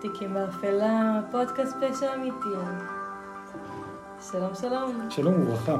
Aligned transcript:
תיקים 0.00 0.34
באפלה, 0.34 1.20
פודקאסט 1.30 1.76
פשע 1.76 2.14
אמיתי. 2.14 2.58
שלום 4.30 4.50
שלום, 4.60 5.10
שלום 5.10 5.42
וברכה. 5.42 5.76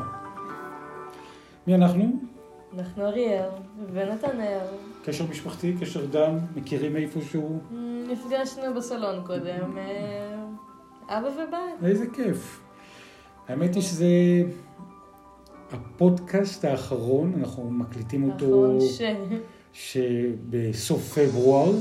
מי 1.67 1.75
אנחנו? 1.75 2.21
אנחנו 2.79 3.07
אריאל 3.07 3.49
ונתנאל. 3.93 4.67
קשר 5.05 5.25
משפחתי, 5.31 5.75
קשר 5.81 6.07
דם, 6.07 6.39
מכירים 6.57 6.97
איפשהו? 6.97 7.61
נפגשנו 8.09 8.75
בסלון 8.77 9.25
קודם, 9.27 9.79
אה, 9.79 11.19
אבא 11.19 11.27
ובת. 11.27 11.85
איזה 11.85 12.07
כיף. 12.13 12.61
האמת 13.49 13.75
היא 13.75 13.83
שזה 13.83 14.07
הפודקאסט 15.73 16.65
האחרון, 16.65 17.33
אנחנו 17.39 17.71
מקליטים 17.71 18.31
אותו 18.31 18.45
האחרון 18.45 18.81
ש... 18.81 19.03
שבסוף 19.73 21.19
פברואר, 21.19 21.73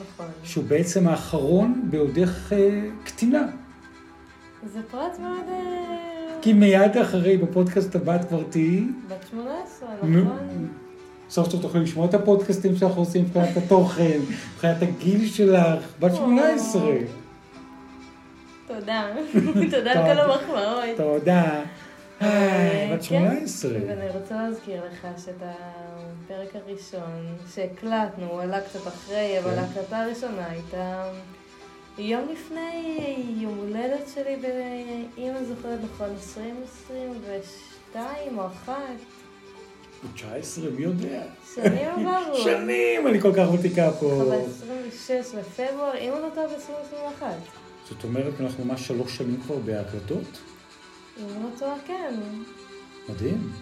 נכון. 0.00 0.26
שהוא 0.44 0.64
בעצם 0.64 1.08
האחרון 1.08 1.82
בעודך 1.90 2.52
אה, 2.52 2.80
קטינה. 3.04 3.46
זה 4.72 4.80
פרט 4.90 5.18
מאוד... 5.18 5.48
אה, 5.48 6.14
כי 6.42 6.52
מיד 6.52 6.96
אחרי 6.96 7.36
בפודקאסט 7.36 7.94
הבא 7.96 8.16
את 8.16 8.24
כבר 8.24 8.42
תהיי. 8.50 8.86
בת 9.08 9.26
18, 9.30 9.88
נו. 10.02 10.20
נכון? 10.20 10.68
סוף 11.30 11.50
סוף 11.50 11.62
תוכלי 11.62 11.80
לשמוע 11.80 12.06
את 12.06 12.14
הפודקאסטים 12.14 12.76
שאנחנו 12.76 13.02
עושים 13.02 13.24
מבחינת 13.24 13.56
התוכן, 13.56 14.18
מבחינת 14.54 14.82
הגיל 14.82 15.28
שלך, 15.28 15.84
בת 16.00 16.14
18. 16.14 16.82
תודה. 18.66 19.06
תודה 19.70 19.92
על 19.92 20.14
כל 20.14 20.20
המחמאות. 20.20 20.96
תודה. 20.96 21.62
אה, 22.24 22.90
בת 22.92 23.00
כן, 23.00 23.06
18. 23.06 23.78
ואני 23.88 24.10
רוצה 24.10 24.34
להזכיר 24.34 24.84
לך 24.84 25.06
שאת 25.24 25.34
הפרק 25.40 26.56
הראשון 26.56 27.36
שהקלטנו, 27.54 28.30
הוא 28.30 28.42
עלה 28.42 28.60
קצת 28.60 28.86
אחרי, 28.86 29.38
אבל 29.38 29.50
כן. 29.50 29.58
ההקלטה 29.58 29.98
הראשונה 29.98 30.50
הייתה 30.50 31.10
יום 31.98 32.28
לפני 32.32 32.94
יום 33.36 33.58
הולדת 33.58 34.08
שלי, 34.14 34.36
אם 35.18 35.32
אני 35.36 35.46
זוכרת 35.46 35.78
נכון, 35.84 36.10
2022 36.10 38.38
או 38.38 38.46
אחת, 38.46 38.74
19, 40.14 40.70
מי 40.70 40.82
יודע? 40.82 41.22
שנים 41.54 42.06
עברו. 42.06 42.36
שנים, 42.44 43.06
אני 43.06 43.20
כל 43.20 43.32
כך 43.36 43.52
ותיקה 43.52 43.90
פה. 44.00 44.22
אבל 44.22 44.38
26 44.98 45.34
לפברואר, 45.34 45.98
אם 45.98 46.12
אני 46.12 46.22
לא 46.22 46.28
טועה 46.34 46.46
ב-2021. 46.46 47.22
זאת 47.88 48.04
אומרת, 48.04 48.40
אנחנו 48.40 48.64
ממש 48.64 48.86
שלוש 48.86 49.16
שנים 49.16 49.40
כבר 49.46 49.56
בהקלטות? 49.56 50.38
כן. 51.86 52.14
מדהים. 53.08 53.52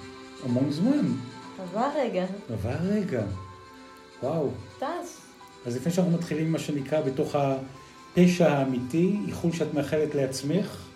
המון 0.45 0.71
זמן. 0.71 1.07
עבר 1.63 1.89
רגע. 1.97 2.25
עבר 2.53 2.77
רגע. 2.83 3.23
וואו. 4.23 4.51
טס. 4.79 5.21
אז 5.67 5.77
לפני 5.77 5.93
שאנחנו 5.93 6.13
מתחילים, 6.13 6.53
מה 6.53 6.59
שנקרא, 6.59 7.01
בתוך 7.01 7.37
הפשע 7.37 8.53
האמיתי, 8.53 9.17
איחול 9.27 9.53
שאת 9.53 9.75
מאחלת 9.75 10.15
לעצמך. 10.15 10.89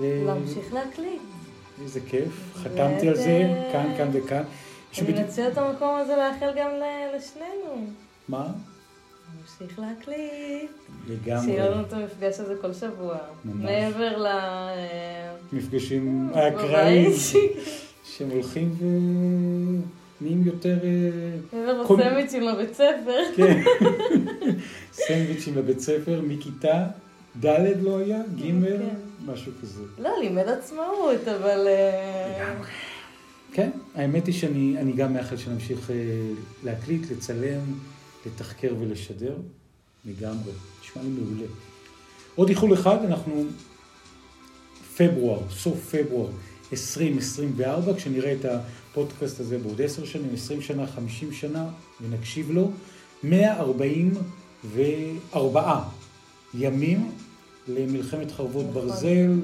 להמשיך 0.00 0.72
להקליט. 0.72 1.22
איזה 1.82 2.00
כיף. 2.00 2.52
חתמתי 2.54 3.08
על 3.08 3.16
זה, 3.16 3.68
כאן, 3.72 3.94
כאן 3.96 4.08
וכאן. 4.12 4.42
אני 4.98 5.22
אנצל 5.22 5.48
את 5.52 5.58
המקום 5.58 5.96
הזה 5.96 6.16
לאחל 6.16 6.50
גם 6.56 6.70
לשנינו. 7.16 7.86
מה? 8.28 8.46
נמשיך 9.38 9.78
להקליט. 9.78 10.70
לגמרי. 11.08 11.44
שיהיה 11.44 11.70
לנו 11.70 11.82
את 11.82 11.92
המפגש 11.92 12.40
הזה 12.40 12.54
כל 12.60 12.72
שבוע. 12.72 13.18
ממש. 13.44 13.64
מעבר 13.64 14.18
ל... 14.18 14.26
אה, 14.26 15.34
מפגשים. 15.52 16.30
האקראיים 16.34 17.12
שהם 18.04 18.30
הולכים 18.30 18.74
ונהיים 20.20 20.42
יותר... 20.46 20.78
אה, 20.84 21.66
מעבר 21.66 21.82
לסמיצ'ים 21.82 22.42
לבית 22.42 22.74
ספר. 22.74 23.20
כן. 23.36 23.62
סנדוויצ'ים 24.92 25.56
לבית 25.56 25.80
ספר 25.80 26.20
מכיתה 26.24 26.86
ד' 27.44 27.82
לא 27.82 27.98
היה? 27.98 28.22
ג'? 28.36 28.40
כן. 28.40 28.94
משהו 29.26 29.52
כזה. 29.62 29.82
לא, 29.98 30.10
לימד 30.20 30.48
עצמאות, 30.48 31.28
אבל... 31.28 31.66
אה, 31.66 32.54
כן, 33.52 33.70
האמת 33.94 34.26
היא 34.26 34.34
שאני 34.34 34.76
אני 34.78 34.92
גם 34.92 35.12
מאחל 35.12 35.36
שנמשיך 35.36 35.90
להקליט, 36.64 37.10
לצלם, 37.10 37.60
לתחקר 38.26 38.74
ולשדר. 38.80 39.36
לגמרי. 40.04 40.52
נשמע 40.82 41.02
לי 41.02 41.08
מעולה. 41.08 41.46
עוד 42.34 42.48
איחול 42.48 42.74
אחד, 42.74 43.04
אנחנו 43.04 43.44
פברואר, 44.96 45.40
סוף 45.50 45.94
פברואר 45.94 46.30
2024, 46.72 47.94
כשנראה 47.94 48.32
את 48.32 48.44
הפודקאסט 48.44 49.40
הזה 49.40 49.58
בעוד 49.58 49.80
עשר 49.80 50.04
שנים, 50.04 50.34
עשרים 50.34 50.62
שנה, 50.62 50.86
חמישים 50.86 51.32
שנה, 51.32 51.70
ונקשיב 52.00 52.50
לו, 52.50 52.70
144 53.22 55.82
ימים 56.54 57.12
למלחמת 57.68 58.32
חרבות 58.32 58.66
נכון. 58.70 58.88
ברזל, 58.88 59.40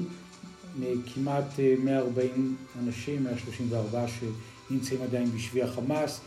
כמעט 1.13 1.59
אה, 1.59 1.75
140 1.83 2.55
אנשים, 2.79 3.23
134 3.23 4.05
שנמצאים 4.07 5.01
עדיין 5.01 5.31
בשבי 5.31 5.63
החמאס, 5.63 6.21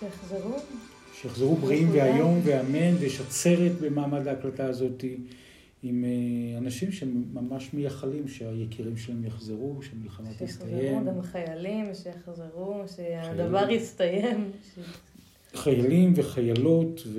שיחזרו. 0.00 0.56
שיחזרו 1.12 1.56
בריאים. 1.56 1.90
והיום 1.92 2.40
ואמן, 2.44 2.96
ויש 3.00 3.20
עצרת 3.20 3.72
במעמד 3.80 4.28
ההקלטה 4.28 4.66
הזאת 4.66 5.04
עם 5.82 6.04
אה, 6.04 6.58
אנשים 6.58 6.92
שממש 6.92 7.74
מייחלים 7.74 8.28
שהיקירים 8.28 8.96
שלהם 8.96 9.24
יחזרו, 9.24 9.82
שהמלחמה 9.82 10.28
שיחזרו, 10.38 10.46
תסתיים. 10.46 11.04
גם 11.04 11.22
חיילים, 11.22 11.94
שיחזרו, 11.94 12.82
שהדבר 12.96 13.58
חיילים. 13.58 13.76
יסתיים. 13.76 14.50
חיילים 15.54 16.12
וחיילות 16.16 17.00
כן, 17.00 17.10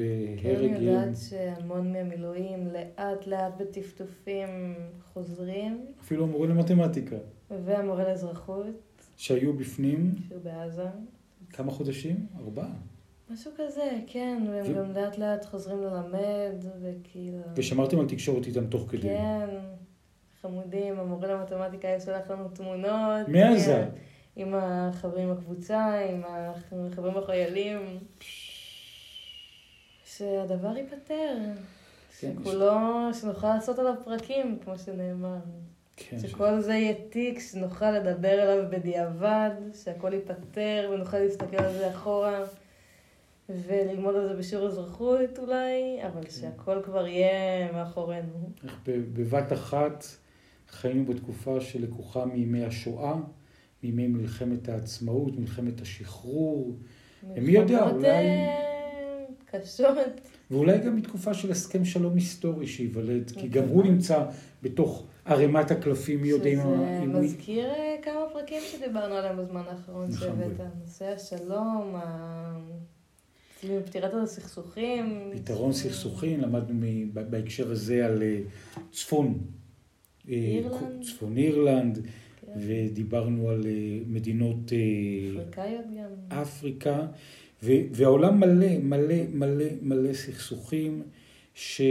והרג... 0.50 0.72
אני 0.74 0.86
יודעת 0.86 1.18
שהמון 1.30 1.94
מהמילואים 1.94 2.68
לאט 2.68 3.28
לאט 3.28 3.54
בטפטופים 3.58 4.76
חוזרים, 5.14 5.86
אפילו 6.02 6.24
המורה 6.24 6.48
למתמטיקה, 6.48 7.16
והמורה 7.66 8.04
לאזרחות, 8.04 8.66
שהיו 9.18 9.54
בפנים 9.54 10.16
שהוא 10.28 10.42
בעזה. 10.44 10.86
כמה 11.50 11.72
חודשים? 11.72 12.26
ארבעה. 12.40 12.74
משהו 13.34 13.52
כזה, 13.58 13.92
כן, 14.08 14.44
והם 14.50 14.66
ו- 14.72 14.76
גם 14.76 14.92
לאט 14.92 15.18
לאט 15.18 15.46
חוזרים 15.46 15.82
ללמד, 15.82 16.66
וכאילו... 16.82 17.38
ושמרתם 17.56 18.00
על 18.00 18.08
תקשורת 18.10 18.46
איתם 18.46 18.68
תוך 18.68 18.86
כדי. 18.90 19.02
כן, 19.02 19.48
חמודים, 20.42 21.00
המורה 21.00 21.28
למתמטיקה 21.28 21.88
היה 21.88 22.00
שולח 22.00 22.30
לנו 22.30 22.50
תמונות. 22.50 23.28
מעזה. 23.28 23.74
כן, 23.74 23.90
עם 24.36 24.54
החברים 24.58 25.32
בקבוצה, 25.36 26.00
עם 26.10 26.22
החברים 26.26 27.18
החיילים. 27.18 28.00
שהדבר 30.06 30.78
ייפתר. 30.78 31.38
כן, 32.20 32.34
שכולו, 32.42 32.74
שנוכל 33.22 33.56
לעשות 33.56 33.80
עליו 33.80 33.94
פרקים, 34.04 34.58
כמו 34.64 34.78
שנאמר. 34.78 35.38
כן, 35.98 36.20
שכל 36.20 36.60
זה 36.60 36.74
יהיה 36.74 36.94
תיק, 37.10 37.40
שנוכל 37.40 37.92
לדבר 37.92 38.42
עליו 38.42 38.72
בדיעבד, 38.72 39.52
שהכל 39.84 40.14
ייפתר 40.14 40.90
ונוכל 40.94 41.18
להסתכל 41.20 41.64
על 41.64 41.74
זה 41.74 41.92
אחורה 41.92 42.44
וללמוד 43.50 44.16
על 44.16 44.28
זה 44.28 44.34
בשיעור 44.34 44.68
אזרחות 44.68 45.40
אולי, 45.40 46.00
אבל 46.08 46.24
כן. 46.24 46.30
שהכל 46.30 46.78
כבר 46.84 47.08
יהיה 47.08 47.72
מאחורינו. 47.74 48.50
איך 48.64 48.80
בבת 49.14 49.54
אחת 49.54 50.06
חיינו 50.70 51.06
בתקופה 51.06 51.62
שלקוחה 51.62 52.26
מימי 52.26 52.66
השואה, 52.66 53.16
מימי 53.84 54.08
מלחמת 54.08 54.70
העצמאות, 54.70 55.40
מלחמת 55.40 55.82
השחרור, 55.82 56.76
ומי 57.36 57.52
יודע, 57.52 57.90
אולי- 57.90 58.48
קשות. 59.46 59.98
ואולי 60.52 60.80
גם 60.80 60.96
מתקופה 60.96 61.34
של 61.34 61.52
הסכם 61.52 61.86
שלום 61.86 62.16
היסטורי 62.16 62.68
שייוולד, 62.68 63.32
כי 63.32 63.48
גם 63.48 63.64
נכון. 63.64 63.76
הוא 63.76 63.84
נמצא 63.84 64.26
בתוך 64.64 65.06
ערמת 65.26 65.72
הקלפים, 65.72 66.22
מי 66.22 66.28
יודע 66.28 66.50
אם... 66.50 66.60
שזה 66.60 67.20
מזכיר 67.20 67.66
אה, 67.70 67.96
כמה 68.02 68.22
פרקים 68.34 68.62
שדיברנו 68.72 69.14
עליהם 69.16 69.38
בזמן 69.38 69.62
האחרון, 69.70 70.08
נכון. 70.10 70.18
שהבאת. 70.20 70.68
נושא 70.82 71.06
השלום, 71.06 71.96
ה- 71.96 72.60
פתירת 73.86 74.14
הסכסוכים. 74.14 75.32
פתרון 75.36 75.74
סכסוכים, 75.74 76.42
למדנו 76.42 76.86
בהקשר 77.14 77.72
הזה 77.72 78.06
על 78.06 78.24
אה, 78.24 78.40
צפון. 78.92 79.40
אה, 80.30 80.34
אירלנד. 80.34 81.04
צפון 81.04 81.38
אירלנד, 81.38 82.00
כן. 82.42 82.52
ודיברנו 82.58 83.50
על 83.50 83.66
אה, 83.66 84.00
מדינות 84.08 84.72
אפריקאיות 85.38 85.86
גם. 85.98 86.42
אפריקה, 86.42 87.08
ו- 87.64 87.82
והעולם 87.92 88.40
מלא, 88.40 88.78
מלא, 88.78 89.16
מלא, 89.34 89.66
מלא 89.82 90.14
סכסוכים, 90.14 91.02
ש... 91.54 91.82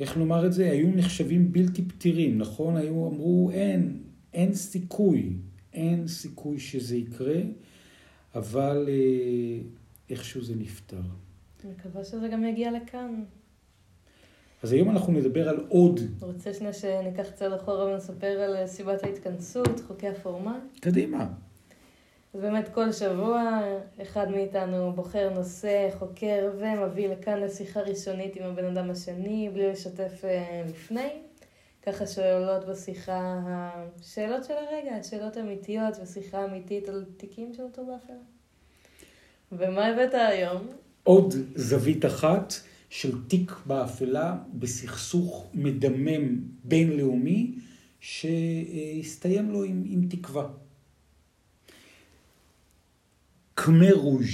איך 0.00 0.16
נאמר 0.16 0.46
את 0.46 0.52
זה? 0.52 0.70
היו 0.70 0.90
נחשבים 0.90 1.52
בלתי 1.52 1.82
פתירים, 1.82 2.38
נכון? 2.38 2.76
היו, 2.76 3.08
אמרו, 3.08 3.50
אין, 3.50 3.98
אין 4.34 4.54
סיכוי, 4.54 5.32
אין 5.72 6.08
סיכוי 6.08 6.58
שזה 6.58 6.96
יקרה, 6.96 7.40
אבל 8.36 8.88
אה, 8.88 9.58
איכשהו 10.10 10.44
זה 10.44 10.54
נפתר. 10.54 10.96
אני 11.64 11.72
מקווה 11.72 12.04
שזה 12.04 12.28
גם 12.28 12.44
יגיע 12.44 12.70
לכאן. 12.70 13.24
אז 14.62 14.72
היום 14.72 14.90
אנחנו 14.90 15.12
נדבר 15.12 15.48
על 15.48 15.64
עוד, 15.68 16.00
רוצה 16.20 16.54
שנייה 16.54 16.72
שניקח 16.72 17.30
צעד 17.34 17.52
אחורה 17.52 17.84
ונספר 17.84 18.26
על 18.26 18.66
סיבת 18.66 19.04
ההתכנסות, 19.04 19.80
חוקי 19.86 20.08
הפורמט? 20.08 20.62
קדימה. 20.80 21.28
אז 22.34 22.40
באמת 22.40 22.68
כל 22.74 22.92
שבוע 22.92 23.60
אחד 24.02 24.30
מאיתנו 24.30 24.92
בוחר 24.92 25.34
נושא, 25.34 25.88
חוקר 25.98 26.52
ומביא 26.58 27.08
לכאן 27.08 27.40
לשיחה 27.40 27.80
ראשונית 27.80 28.36
עם 28.36 28.42
הבן 28.42 28.64
אדם 28.64 28.90
השני, 28.90 29.50
בלי 29.52 29.70
לשתף 29.70 30.24
אה, 30.24 30.62
לפני. 30.68 31.10
ככה 31.86 32.06
שעולות 32.06 32.64
בשיחה 32.68 33.40
השאלות 33.44 34.44
של 34.44 34.52
הרגע, 34.52 35.02
שאלות 35.02 35.38
אמיתיות 35.38 35.94
ושיחה 36.02 36.44
אמיתית 36.44 36.88
על 36.88 37.04
תיקים 37.16 37.54
שנותרו 37.54 37.86
באפלה. 37.86 38.16
ומה 39.52 39.86
הבאת 39.86 40.14
היום? 40.14 40.66
עוד 41.02 41.34
זווית 41.54 42.04
אחת 42.04 42.54
של 42.90 43.26
תיק 43.28 43.52
באפלה 43.66 44.36
בסכסוך 44.54 45.50
מדמם 45.54 46.38
בינלאומי 46.64 47.54
שהסתיים 48.00 49.50
לו 49.50 49.64
עם, 49.64 49.84
עם 49.86 50.08
תקווה. 50.08 50.48
קמר 53.54 53.94
רוז'. 53.94 54.26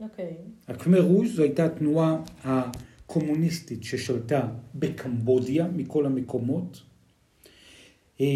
אוקיי. 0.00 0.36
הקמר 0.68 1.00
רוז' 1.00 1.34
זו 1.34 1.42
הייתה 1.42 1.64
התנועה 1.64 2.16
הקומוניסטית 3.10 3.84
ששלטה 3.84 4.48
בקמבודיה 4.74 5.68
מכל 5.68 6.06
המקומות. 6.06 6.82
אה, 8.20 8.26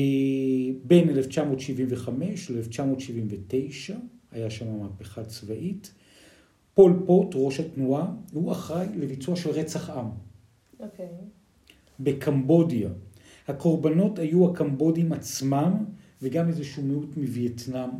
בין 0.84 1.08
1975 1.10 2.50
ל-1979 2.50 3.94
היה 4.32 4.50
שם 4.50 4.78
מהפכה 4.78 5.24
צבאית. 5.24 5.92
פול 6.74 7.02
פוט, 7.06 7.34
ראש 7.34 7.60
התנועה, 7.60 8.12
הוא 8.32 8.52
אחראי 8.52 8.86
לביצוע 8.96 9.36
של 9.36 9.50
רצח 9.50 9.90
עם. 9.90 10.06
אוקיי. 10.80 11.08
בקמבודיה. 12.00 12.88
הקורבנות 13.48 14.18
היו 14.18 14.50
הקמבודים 14.50 15.12
עצמם, 15.12 15.84
וגם 16.22 16.48
איזשהו 16.48 16.82
מיעוט 16.82 17.16
מווייטנאם, 17.16 17.90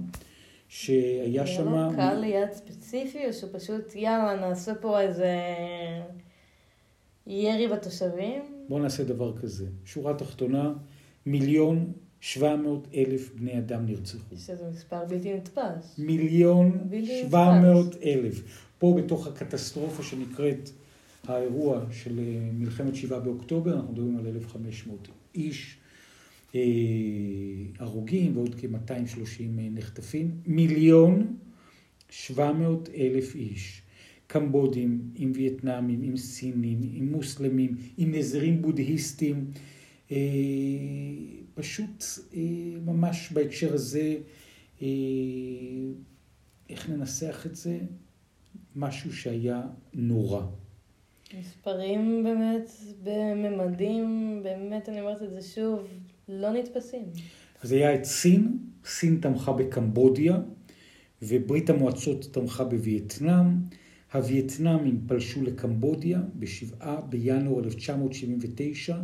שהיה 0.68 1.46
שם... 1.46 1.74
היה 1.74 1.88
לו 1.88 1.96
קהל 1.96 2.20
ליד 2.20 2.52
ספציפי, 2.52 3.26
או 3.26 3.32
שפשוט, 3.32 3.94
יאללה, 3.94 4.48
נעשה 4.48 4.74
פה 4.74 5.00
איזה 5.00 5.34
ירי 7.26 7.68
בתושבים? 7.68 8.42
בואו 8.68 8.82
נעשה 8.82 9.04
דבר 9.04 9.36
כזה. 9.38 9.66
שורה 9.84 10.14
תחתונה, 10.14 10.72
מיליון 11.26 11.92
שבע 12.20 12.56
מאות 12.56 12.88
אלף 12.94 13.30
בני 13.34 13.58
אדם 13.58 13.86
נרצחו. 13.86 14.36
שזה 14.36 14.70
מספר 14.70 15.04
בלתי 15.04 15.34
נתפס. 15.34 15.98
מיליון 15.98 16.88
שבע 17.04 17.60
מאות 17.60 17.96
אלף. 18.04 18.42
פה 18.78 18.98
בתוך 19.02 19.26
הקטסטרופה 19.26 20.02
שנקראת 20.02 20.70
האירוע 21.28 21.84
של 21.90 22.18
אה, 22.18 22.50
מלחמת 22.52 22.94
שבעה 22.94 23.20
באוקטובר, 23.20 23.74
אנחנו 23.74 23.92
מדברים 23.92 24.16
על 24.16 24.26
1,500 24.26 25.08
איש 25.34 25.76
אה, 26.54 26.60
הרוגים 27.78 28.36
ועוד 28.36 28.54
כ-230 28.54 29.42
נחטפים. 29.56 30.30
מיליון 30.46 31.36
שבע 32.10 32.52
מאות 32.52 32.88
אלף 32.96 33.34
איש. 33.34 33.83
קמבודים, 34.34 35.10
עם 35.14 35.32
וייטנאמים, 35.34 36.02
עם 36.02 36.16
סינים, 36.16 36.80
עם 36.92 37.12
מוסלמים, 37.12 37.76
עם 37.98 38.14
נזירים 38.14 38.62
בודהיסטים. 38.62 39.50
אה, 40.12 40.16
פשוט 41.54 42.04
אה, 42.34 42.40
ממש 42.84 43.32
בהקשר 43.32 43.74
הזה, 43.74 44.16
אה, 44.82 44.86
איך 46.70 46.90
ננסח 46.90 47.46
את 47.46 47.56
זה? 47.56 47.78
משהו 48.76 49.12
שהיה 49.12 49.62
נורא. 49.92 50.42
מספרים 51.38 52.24
באמת 52.24 52.70
בממדים, 53.02 54.40
באמת 54.42 54.88
אני 54.88 55.00
אומרת 55.00 55.22
את 55.22 55.30
זה 55.30 55.42
שוב, 55.42 55.80
לא 56.28 56.52
נתפסים. 56.52 57.04
אז 57.62 57.72
היה 57.72 57.94
את 57.94 58.04
סין, 58.04 58.58
סין 58.84 59.18
תמכה 59.22 59.52
בקמבודיה, 59.52 60.40
וברית 61.22 61.70
המועצות 61.70 62.28
תמכה 62.32 62.64
בווייטנאם. 62.64 63.46
הווייטנאמים 64.14 65.00
פלשו 65.06 65.42
לקמבודיה 65.42 66.20
בשבעה 66.38 67.00
בינואר 67.00 67.64
1979, 67.64 68.96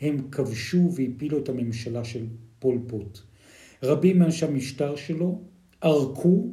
הם 0.00 0.28
כבשו 0.30 0.90
והפילו 0.94 1.38
את 1.38 1.48
הממשלה 1.48 2.04
של 2.04 2.26
פול 2.58 2.78
פוט. 2.86 3.18
רבים 3.82 4.18
מאנשי 4.18 4.46
המשטר 4.46 4.96
שלו 4.96 5.40
ערקו 5.80 6.48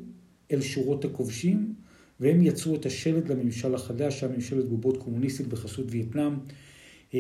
אל 0.52 0.62
שורות 0.62 1.06
הכובשים, 1.06 1.74
והם 2.20 2.42
יצרו 2.42 2.76
את 2.76 2.86
השלד 2.86 3.32
לממשל 3.32 3.76
החדש, 3.76 4.20
שהיה 4.20 4.34
ממשלת 4.34 4.66
בובות 4.66 4.98
קומוניסטית 4.98 5.48
בחסות 5.48 5.86
וייטנאם, 5.90 6.34
אה, 7.14 7.20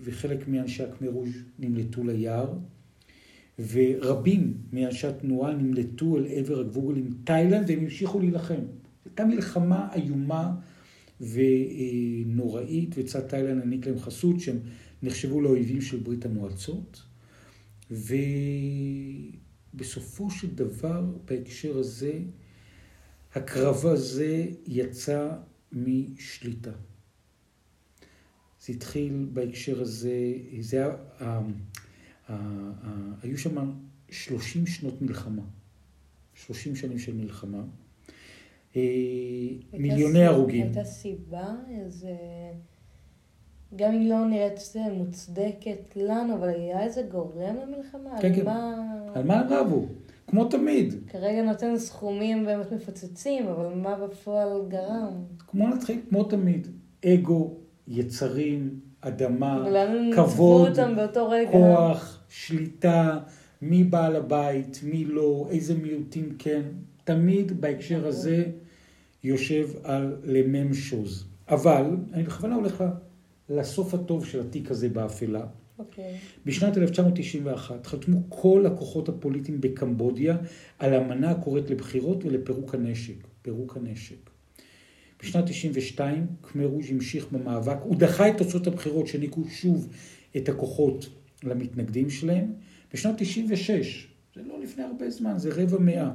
וחלק 0.00 0.48
מאנשי 0.48 0.82
הקמר 0.82 1.08
רוז' 1.08 1.34
נמלטו 1.58 2.04
ליער, 2.04 2.52
ורבים 3.72 4.54
מאנשי 4.72 5.06
התנועה 5.06 5.54
נמלטו 5.54 6.16
אל 6.16 6.26
עבר 6.26 6.60
הגבול 6.60 6.96
עם 6.96 7.08
תאילנד, 7.24 7.70
והם 7.70 7.80
המשיכו 7.80 8.20
להילחם. 8.20 8.62
הייתה 9.06 9.24
מלחמה 9.24 9.88
איומה 9.94 10.54
ונוראית, 11.20 12.94
וצד 12.98 13.20
תאילנד 13.20 13.60
העניק 13.60 13.86
להם 13.86 13.98
חסות, 13.98 14.40
שהם 14.40 14.58
נחשבו 15.02 15.40
לאויבים 15.40 15.80
של 15.80 16.00
ברית 16.00 16.24
המועצות. 16.24 17.02
ובסופו 19.74 20.30
של 20.30 20.54
דבר, 20.54 21.04
בהקשר 21.24 21.78
הזה, 21.78 22.18
הקרב 23.34 23.86
הזה 23.86 24.46
יצא 24.66 25.30
משליטה. 25.72 26.72
זה 28.60 28.72
התחיל 28.72 29.26
בהקשר 29.32 29.80
הזה, 29.80 30.32
זה 30.60 30.84
היה, 31.18 31.40
היו 33.22 33.38
שם 33.38 33.72
30 34.10 34.66
שנות 34.66 35.02
מלחמה, 35.02 35.42
30 36.34 36.76
שנים 36.76 36.98
של 36.98 37.14
מלחמה, 37.14 37.58
אה, 37.58 37.64
מיליוני 39.72 40.24
הרוגים. 40.24 40.62
הייתה 40.62 40.84
סיבה, 40.84 41.54
איזה... 41.70 42.12
גם 43.76 43.94
אם 43.94 44.06
לא 44.06 44.26
נראית 44.26 44.58
שזה 44.58 44.80
מוצדקת 44.92 45.96
לנו, 45.96 46.34
אבל 46.34 46.48
היה 46.48 46.84
איזה 46.84 47.02
גורם 47.02 47.56
למלחמה? 47.62 48.10
כן, 48.20 48.28
על 48.28 48.34
כן. 48.34 48.44
מה... 48.44 48.84
על 49.14 49.22
מה 49.22 49.40
הם 49.40 49.52
רבו? 49.52 49.86
כמו 50.26 50.44
תמיד. 50.44 50.94
כרגע 51.08 51.42
נותן 51.42 51.76
סכומים 51.76 52.44
באמת 52.44 52.72
מפוצצים, 52.72 53.46
אבל 53.46 53.74
מה 53.74 53.96
בפועל 53.96 54.62
גרם? 54.68 55.24
כמו 55.38 55.68
נתחיל, 55.68 56.00
כמו 56.08 56.24
תמיד. 56.24 56.68
אגו, 57.04 57.54
יצרים, 57.88 58.80
אדמה, 59.00 59.64
כבוד? 60.14 60.78
כוח, 61.52 62.24
שליטה, 62.28 63.18
מי 63.62 63.84
בעל 63.84 64.16
הבית, 64.16 64.80
מי 64.82 65.04
לא, 65.04 65.46
איזה 65.50 65.74
מיעוטים 65.74 66.34
כן. 66.38 66.62
תמיד 67.04 67.60
בהקשר 67.60 68.06
הזה 68.06 68.44
יושב 69.26 69.68
על 69.82 70.16
למם 70.24 70.74
שוז. 70.74 71.26
אבל, 71.48 71.84
אני 72.12 72.22
בכוונה 72.22 72.54
הולך 72.54 72.84
לסוף 73.48 73.94
הטוב 73.94 74.26
של 74.26 74.40
התיק 74.40 74.70
הזה 74.70 74.88
באפלה. 74.88 75.46
אוקיי. 75.78 76.16
בשנת 76.46 76.78
1991 76.78 77.86
חתמו 77.86 78.22
כל 78.28 78.66
הכוחות 78.66 79.08
הפוליטיים 79.08 79.60
בקמבודיה 79.60 80.36
על 80.78 80.94
אמנה 80.94 81.30
הקוראת 81.30 81.70
לבחירות 81.70 82.24
ולפירוק 82.24 82.74
הנשק. 82.74 83.26
פירוק 83.42 83.76
הנשק. 83.76 84.30
בשנת 85.22 85.44
92 85.46 86.26
קמר 86.40 86.66
רוז' 86.66 86.90
המשיך 86.90 87.26
במאבק, 87.32 87.76
הוא 87.82 87.96
דחה 87.96 88.28
את 88.28 88.38
תוצאות 88.38 88.66
הבחירות 88.66 89.06
שהעניקו 89.06 89.44
שוב 89.48 89.88
את 90.36 90.48
הכוחות 90.48 91.06
למתנגדים 91.44 92.10
שלהם. 92.10 92.52
בשנת 92.94 93.14
96, 93.18 94.08
זה 94.34 94.42
לא 94.42 94.62
לפני 94.62 94.84
הרבה 94.84 95.10
זמן, 95.10 95.38
זה 95.38 95.50
רבע 95.54 95.78
מאה, 95.78 96.10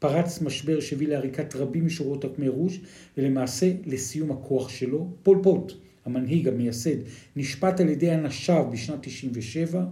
פרץ 0.00 0.40
משבר 0.42 0.80
שהביא 0.80 1.08
לעריקת 1.08 1.56
רבים 1.56 1.86
משורות 1.86 2.24
הקמר 2.24 2.48
רוז' 2.48 2.76
ולמעשה 3.16 3.72
לסיום 3.86 4.32
הכוח 4.32 4.68
שלו. 4.68 5.12
פול 5.22 5.38
פוט, 5.42 5.72
המנהיג, 6.04 6.48
המייסד, 6.48 6.96
נשפט 7.36 7.80
על 7.80 7.88
ידי 7.88 8.14
אנשיו 8.14 8.70
בשנת 8.72 8.98
97, 9.02 9.84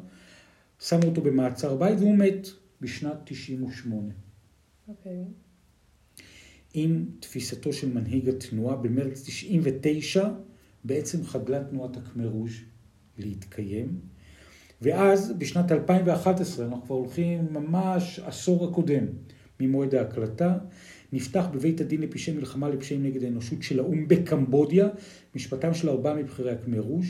שמו 0.81 1.03
אותו 1.05 1.21
במעצר 1.21 1.77
בית 1.77 1.99
והוא 1.99 2.17
מת 2.17 2.49
בשנת 2.81 3.17
98. 3.25 4.13
אוקיי. 4.89 5.25
עם 6.75 7.05
תפיסתו 7.21 7.73
של 7.73 7.93
מנהיג 7.93 8.29
התנועה 8.29 8.77
במרץ 8.77 9.23
99, 9.23 10.29
בעצם 10.85 11.25
חדלה 11.25 11.65
תנועת 11.65 11.97
הקמר 11.97 12.29
רוז' 12.29 12.57
להתקיים. 13.19 14.01
ואז 14.83 15.33
בשנת 15.39 15.73
2011, 15.73 16.67
אנחנו 16.67 16.83
כבר 16.83 16.95
הולכים 16.95 17.47
ממש 17.53 18.19
עשור 18.19 18.69
הקודם 18.69 19.05
ממועד 19.61 19.95
ההקלטה, 19.95 20.59
נפתח 21.13 21.45
בבית 21.53 21.81
הדין 21.81 22.01
לפשעי 22.01 22.35
מלחמה 22.35 22.69
לפשעים 22.69 23.03
נגד 23.03 23.25
האנושות 23.25 23.63
של 23.63 23.79
האו"ם 23.79 24.09
בקמבודיה, 24.09 24.89
משפטם 25.35 25.75
של 25.75 25.89
ארבעה 25.89 26.15
מבכירי 26.15 26.51
הקמר 26.51 26.81
רוז', 26.81 27.07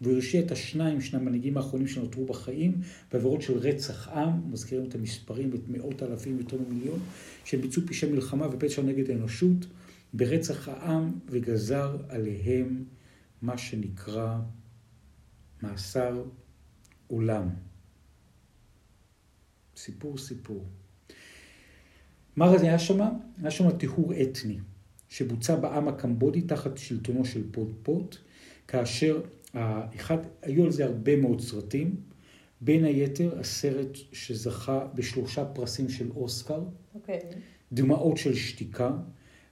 והוא 0.00 0.14
הרשיע 0.14 0.40
את 0.40 0.52
השניים, 0.52 1.00
שני 1.00 1.18
המנהיגים 1.18 1.56
האחרונים 1.56 1.88
שנותרו 1.88 2.26
בחיים, 2.26 2.80
בעבירות 3.12 3.42
של 3.42 3.58
רצח 3.58 4.08
עם, 4.08 4.52
מזכירים 4.52 4.88
את 4.88 4.94
המספרים 4.94 5.50
ואת 5.52 5.68
מאות 5.68 6.02
אלפים 6.02 6.36
ויותר 6.36 6.56
ממיליון, 6.68 7.00
שהם 7.44 7.60
ביצעו 7.60 7.82
פשעי 7.86 8.10
מלחמה 8.10 8.46
ופשע 8.52 8.82
נגד 8.82 9.10
האנושות 9.10 9.66
ברצח 10.14 10.68
העם, 10.68 11.12
וגזר 11.28 11.96
עליהם 12.08 12.84
מה 13.42 13.58
שנקרא 13.58 14.38
מאסר 15.62 16.22
עולם. 17.06 17.48
סיפור 19.76 20.18
סיפור. 20.18 20.66
מה 22.36 22.58
זה 22.58 22.64
היה 22.64 22.78
שם? 22.78 23.00
היה 23.40 23.50
שם 23.50 23.70
טיהור 23.70 24.12
אתני, 24.22 24.58
שבוצע 25.08 25.56
בעם 25.56 25.88
הקמבודי 25.88 26.40
תחת 26.40 26.78
שלטונו 26.78 27.24
של 27.24 27.42
פוט 27.50 27.68
פוט, 27.82 28.16
כאשר 28.68 29.20
האחד, 29.54 30.18
היו 30.42 30.64
על 30.64 30.70
זה 30.70 30.84
הרבה 30.84 31.16
מאוד 31.16 31.40
סרטים, 31.40 31.96
בין 32.60 32.84
היתר 32.84 33.38
הסרט 33.40 33.98
שזכה 34.12 34.86
בשלושה 34.94 35.44
פרסים 35.44 35.88
של 35.88 36.10
אוסקר, 36.10 36.60
Okay. 36.62 36.94
אוקיי. 36.94 37.20
דמעות 37.72 38.16
של 38.16 38.34
שתיקה, 38.34 38.90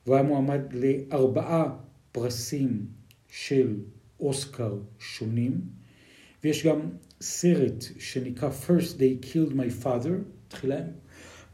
והוא 0.06 0.16
היה 0.16 0.24
מועמד 0.24 0.60
לארבעה 0.72 1.76
פרסים 2.12 2.86
של 3.28 3.76
אוסקר 4.20 4.78
שונים, 4.98 5.60
ויש 6.44 6.66
גם 6.66 6.80
סרט 7.20 7.84
שנקרא 7.98 8.50
First 8.66 8.96
They 8.98 9.26
Killed 9.26 9.52
My 9.52 9.84
Father, 9.84 10.10
תחילה 10.48 10.80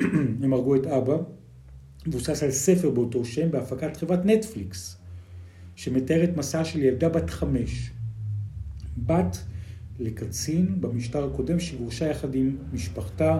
הם 0.42 0.52
הרגו 0.52 0.76
את 0.76 0.86
אבא, 0.86 1.16
מבוסס 2.06 2.42
על 2.42 2.50
ספר 2.50 2.90
באותו 2.90 3.24
שם 3.24 3.50
בהפקת 3.50 3.96
חברת 3.96 4.24
נטפליקס, 4.24 4.96
שמתאר 5.76 6.24
את 6.24 6.36
מסעה 6.36 6.64
של 6.64 6.82
ילדה 6.82 7.08
בת 7.08 7.30
חמש, 7.30 7.90
בת 8.98 9.36
לקצין 9.98 10.80
במשטר 10.80 11.24
הקודם 11.24 11.60
שגורשה 11.60 12.06
יחד 12.06 12.34
עם 12.34 12.56
משפחתה 12.72 13.38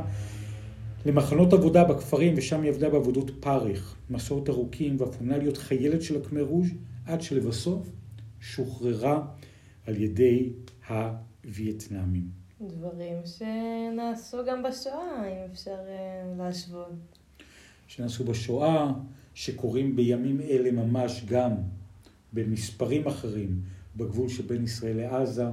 למחנות 1.06 1.52
עבודה 1.52 1.84
בכפרים 1.84 2.34
ושם 2.36 2.62
היא 2.62 2.70
עבדה 2.70 2.90
בעבודות 2.90 3.30
פרך, 3.40 3.96
מסעות 4.10 4.48
ארוכים 4.48 4.96
ואפונה 4.98 5.38
להיות 5.38 5.56
חיילת 5.56 6.02
של 6.02 6.16
הקמר 6.16 6.42
רוז' 6.42 6.68
עד 7.06 7.22
שלבסוף 7.22 7.88
שוחררה 8.40 9.26
על 9.86 9.96
ידי 9.96 10.52
הווייטנאמים. 10.88 12.45
דברים 12.60 13.16
שנעשו 13.24 14.44
גם 14.46 14.62
בשואה, 14.62 15.28
אם 15.28 15.50
אפשר 15.52 15.78
אה, 15.88 16.34
להשוות. 16.38 17.18
שנעשו 17.86 18.24
בשואה, 18.24 18.92
שקורים 19.34 19.96
בימים 19.96 20.40
אלה 20.40 20.70
ממש 20.70 21.24
גם 21.28 21.52
במספרים 22.32 23.06
אחרים 23.06 23.60
בגבול 23.96 24.28
שבין 24.28 24.64
ישראל 24.64 24.96
לעזה. 24.96 25.44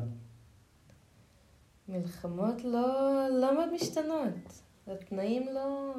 מלחמות 1.90 2.64
לא, 2.64 3.28
לא 3.30 3.56
מאוד 3.56 3.74
משתנות. 3.74 4.62
התנאים 4.88 5.48
לא... 5.54 5.94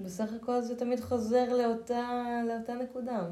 בסך 0.00 0.32
הכל 0.42 0.60
זה 0.60 0.76
תמיד 0.76 1.00
חוזר 1.00 1.56
לאותה, 1.56 2.22
לאותה 2.48 2.74
נקודה. 2.74 3.26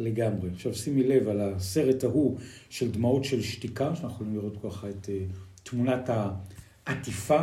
לגמרי. 0.00 0.50
עכשיו 0.50 0.74
שימי 0.74 1.02
לב 1.02 1.28
על 1.28 1.40
הסרט 1.40 2.04
ההוא 2.04 2.38
של 2.70 2.90
דמעות 2.90 3.24
של 3.24 3.42
שתיקה, 3.42 3.96
שאנחנו 3.96 4.14
יכולים 4.14 4.34
לראות 4.34 4.56
ככה 4.62 4.90
את 4.90 5.06
uh, 5.06 5.34
תמונת 5.62 6.10
העטיפה 6.86 7.40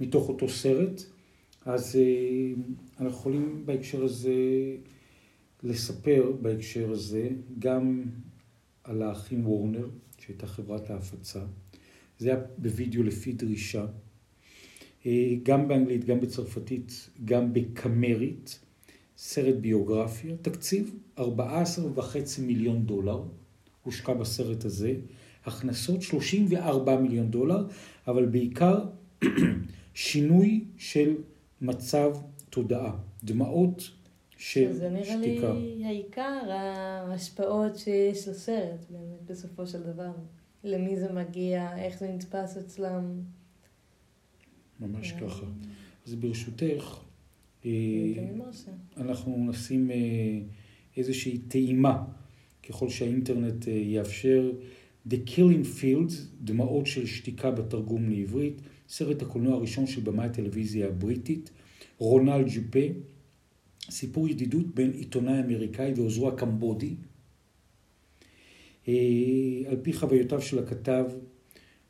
מתוך 0.00 0.28
אותו 0.28 0.48
סרט. 0.48 1.02
אז 1.64 1.94
uh, 1.94 3.00
אנחנו 3.00 3.18
יכולים 3.18 3.62
בהקשר 3.66 4.04
הזה 4.04 4.34
לספר 5.62 6.32
בהקשר 6.42 6.90
הזה 6.90 7.28
גם 7.58 8.02
על 8.84 9.02
האחים 9.02 9.46
וורנר, 9.46 9.88
שהייתה 10.18 10.46
חברת 10.46 10.90
ההפצה. 10.90 11.40
זה 12.18 12.28
היה 12.28 12.40
בווידאו 12.58 13.02
לפי 13.02 13.32
דרישה. 13.32 13.86
אה, 15.06 15.34
גם 15.42 15.68
באנגלית, 15.68 16.04
גם 16.04 16.20
בצרפתית, 16.20 17.10
גם 17.24 17.52
בקמרית. 17.52 18.58
סרט 19.16 19.54
ביוגרפיה, 19.54 20.36
תקציב 20.42 20.94
14.5 21.18 21.22
מיליון 22.38 22.86
דולר, 22.86 23.22
הושקע 23.82 24.14
בסרט 24.14 24.64
הזה, 24.64 24.94
הכנסות 25.44 26.02
34 26.02 26.96
מיליון 26.96 27.30
דולר, 27.30 27.66
אבל 28.06 28.26
בעיקר 28.26 28.84
שינוי 29.94 30.64
של 30.76 31.14
מצב 31.60 32.10
תודעה, 32.50 32.96
דמעות 33.24 33.78
של 33.78 33.90
שתיקה. 34.38 34.74
זה 34.74 34.88
נראה 34.88 35.16
לי 35.16 35.84
העיקר 35.84 36.50
ההשפעות 36.50 37.76
שיש 37.76 38.28
לסרט, 38.28 38.86
באמת, 38.90 39.22
בסופו 39.26 39.66
של 39.66 39.82
דבר. 39.82 40.12
למי 40.64 41.00
זה 41.00 41.12
מגיע, 41.12 41.76
איך 41.76 41.98
זה 41.98 42.08
נתפס 42.08 42.56
אצלם. 42.56 43.20
ממש 44.80 45.12
ככה. 45.12 45.46
אז 46.06 46.14
ברשותך, 46.14 46.62
אה, 46.62 47.11
אנחנו 48.96 49.46
נשים 49.48 49.90
אה, 49.90 49.96
איזושהי 50.96 51.38
טעימה, 51.38 52.04
ככל 52.68 52.88
שהאינטרנט 52.88 53.68
אה, 53.68 53.72
יאפשר, 53.72 54.52
The 55.08 55.16
Killing 55.26 55.80
Fields, 55.80 56.14
דמעות 56.40 56.86
של 56.86 57.06
שתיקה 57.06 57.50
בתרגום 57.50 58.10
לעברית, 58.10 58.60
סרט 58.88 59.22
הקולנוע 59.22 59.54
הראשון 59.54 59.86
של 59.86 60.00
במאי 60.00 60.26
הטלוויזיה 60.26 60.88
הבריטית, 60.88 61.50
רונלד 61.98 62.46
ג'ופה, 62.46 62.86
סיפור 63.90 64.28
ידידות 64.28 64.74
בין 64.74 64.90
עיתונאי 64.90 65.40
אמריקאי 65.40 65.92
ועוזרו 65.96 66.28
הקמבודי. 66.28 66.94
על 69.66 69.76
פי 69.82 69.92
חוויותיו 69.92 70.42
של 70.42 70.58
הכתב, 70.58 71.04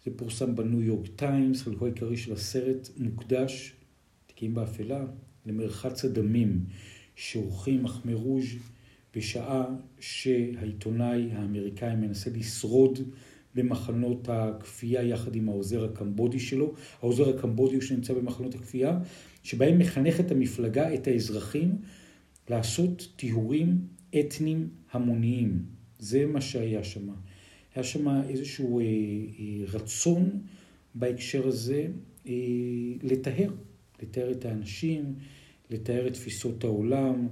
זה 0.04 0.10
פורסם 0.16 0.56
בניו 0.56 0.82
יורק 0.82 1.06
טיימס, 1.16 1.62
חלקו 1.62 1.86
העיקרי 1.86 2.16
של 2.16 2.32
הסרט 2.32 2.88
מוקדש, 2.96 3.72
תיקים 4.26 4.54
באפלה, 4.54 5.04
למרחץ 5.46 6.04
הדמים 6.04 6.64
שעורכים 7.16 7.82
מחמרוז' 7.82 8.44
בשעה 9.16 9.64
שהעיתונאי 10.00 11.32
האמריקאי 11.32 11.96
מנסה 11.96 12.30
לשרוד 12.30 12.98
במחנות 13.54 14.28
הכפייה 14.28 15.02
יחד 15.02 15.34
עם 15.34 15.48
העוזר 15.48 15.84
הקמבודי 15.84 16.40
שלו. 16.40 16.74
העוזר 17.00 17.36
הקמבודי 17.36 17.74
הוא 17.74 17.82
שנמצא 17.82 18.14
במחנות 18.14 18.54
הכפייה, 18.54 18.98
שבהם 19.42 19.78
מחנכת 19.78 20.30
המפלגה 20.30 20.94
את 20.94 21.06
האזרחים 21.06 21.78
לעשות 22.50 23.08
טיהורים 23.16 23.78
אתניים 24.20 24.68
המוניים. 24.92 25.64
זה 25.98 26.26
מה 26.26 26.40
שהיה 26.40 26.84
שם. 26.84 27.08
היה 27.74 27.84
שם 27.84 28.08
איזשהו 28.28 28.80
אה, 28.80 28.84
אה, 28.84 29.64
רצון 29.72 30.40
בהקשר 30.94 31.46
הזה 31.48 31.86
אה, 32.26 32.32
לטהר. 33.02 33.50
לתאר 34.02 34.30
את 34.30 34.44
האנשים, 34.44 35.14
לתאר 35.70 36.06
את 36.06 36.12
תפיסות 36.12 36.64
העולם, 36.64 37.28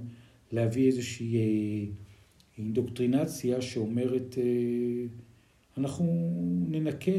להביא 0.51 0.87
איזושהי 0.87 1.35
אה, 1.37 1.91
אינדוקטרינציה 2.57 3.61
שאומרת, 3.61 4.37
אה, 4.37 4.43
אנחנו 5.77 6.05
ננקה 6.67 7.11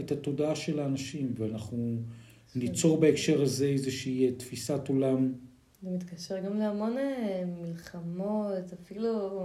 את 0.00 0.12
התודעה 0.12 0.56
של 0.56 0.80
האנשים 0.80 1.34
ואנחנו 1.38 1.96
ניצור 2.56 3.00
בהקשר 3.00 3.42
הזה 3.42 3.66
איזושהי 3.66 4.32
תפיסת 4.32 4.88
עולם. 4.88 5.32
זה 5.82 5.90
מתקשר 5.90 6.40
גם 6.40 6.58
להמון 6.58 6.98
אה, 6.98 7.44
מלחמות, 7.62 8.72
אפילו... 8.82 9.40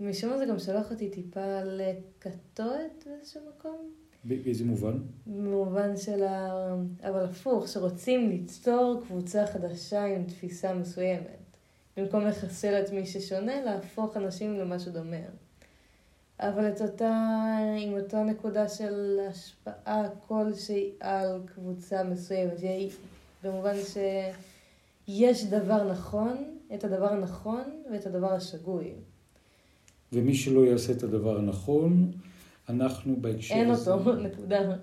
משום 0.00 0.30
מה 0.30 0.38
זה 0.38 0.46
גם 0.46 0.58
שלח 0.58 0.90
אותי 0.90 1.10
טיפה 1.10 1.62
לקטורת 1.64 3.04
באיזשהו 3.06 3.40
מקום. 3.58 4.03
באיזה 4.24 4.64
מובן? 4.64 4.98
במובן 5.26 5.96
של 5.96 6.22
ה... 6.22 6.74
אבל 7.02 7.24
הפוך, 7.24 7.68
שרוצים 7.68 8.28
ליצור 8.28 9.02
קבוצה 9.06 9.46
חדשה 9.46 10.04
עם 10.04 10.24
תפיסה 10.24 10.74
מסוימת. 10.74 11.44
במקום 11.96 12.24
לחסל 12.24 12.80
את 12.80 12.92
מי 12.92 13.06
ששונה, 13.06 13.64
להפוך 13.64 14.16
אנשים 14.16 14.54
למשהו 14.58 14.92
דומה. 14.92 15.16
אבל 16.40 16.68
את 16.68 16.80
אותה, 16.80 17.56
עם 17.78 17.92
אותה 17.92 18.22
נקודה 18.22 18.68
של 18.68 19.18
השפעה 19.30 20.08
כלשהי 20.28 20.90
על 21.00 21.40
קבוצה 21.54 22.04
מסוימת. 22.04 22.60
במובן 23.44 23.74
שיש 23.84 25.44
דבר 25.44 25.90
נכון, 25.90 26.36
את 26.74 26.84
הדבר 26.84 27.12
הנכון 27.12 27.62
ואת 27.92 28.06
הדבר 28.06 28.32
השגוי. 28.32 28.92
ומי 30.12 30.34
שלא 30.34 30.66
יעשה 30.66 30.92
את 30.92 31.02
הדבר 31.02 31.38
הנכון, 31.38 32.12
אנחנו 32.68 33.16
בהקשר 33.20 33.54
אין 33.54 33.70
הזה... 33.70 33.90
אין 33.90 33.98
אותו, 33.98 34.14
נקודה. 34.28 34.76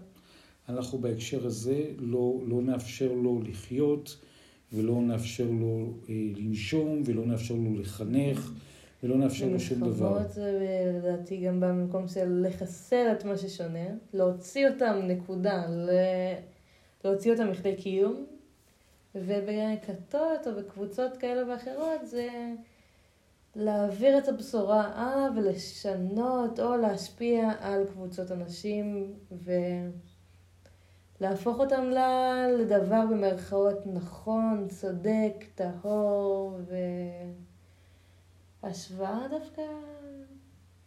אנחנו 0.70 0.98
בהקשר 0.98 1.46
הזה 1.46 1.84
לא, 1.98 2.40
לא 2.48 2.62
נאפשר 2.62 3.12
לו 3.14 3.42
לחיות, 3.42 4.18
ולא 4.74 5.02
נאפשר 5.02 5.48
לו 5.60 5.94
אה, 6.10 6.16
לנשום, 6.36 7.02
ולא 7.06 7.26
נאפשר 7.26 7.54
לו 7.54 7.80
לחנך, 7.80 8.52
ולא 9.04 9.18
נאפשר 9.18 9.50
לו 9.50 9.60
שום 9.60 9.80
דבר. 9.80 10.10
מלחמות 10.10 10.32
זה 10.32 10.60
לדעתי 10.98 11.38
גם 11.38 11.60
בא 11.60 11.72
במקום 11.72 12.08
של 12.08 12.46
לחסל 12.48 13.08
את 13.12 13.26
מה 13.26 13.38
ששונה, 13.38 13.88
להוציא 14.14 14.70
אותם, 14.70 15.00
נקודה, 15.04 15.66
ל... 15.70 15.90
להוציא 17.06 17.32
אותם 17.32 17.48
לכדי 17.48 17.76
קיום, 17.76 18.26
ובכתות 19.16 20.48
או 20.48 20.52
בקבוצות 20.58 21.18
כאלה 21.18 21.54
ואחרות 21.54 22.08
זה... 22.08 22.30
להעביר 23.56 24.18
את 24.18 24.28
הבשורה 24.28 24.92
הלאה 24.96 25.28
ולשנות 25.36 26.60
או 26.60 26.78
להשפיע 26.78 27.52
על 27.60 27.84
קבוצות 27.94 28.32
אנשים 28.32 29.14
ולהפוך 31.22 31.60
אותם 31.60 31.84
לדבר 32.60 33.06
במרכאות 33.12 33.88
נכון, 33.94 34.68
צודק, 34.70 35.46
טהור 35.56 36.60
והשוואה 38.64 39.28
דווקא 39.30 39.62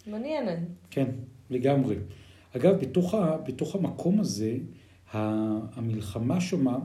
מעניינת. 0.07 0.59
כן, 0.91 1.11
לגמרי. 1.51 1.97
אגב, 2.57 2.81
בתוך, 2.81 3.15
ה, 3.15 3.37
בתוך 3.37 3.75
המקום 3.75 4.21
הזה, 4.21 4.57
המלחמה 5.13 6.41
שמה 6.41 6.79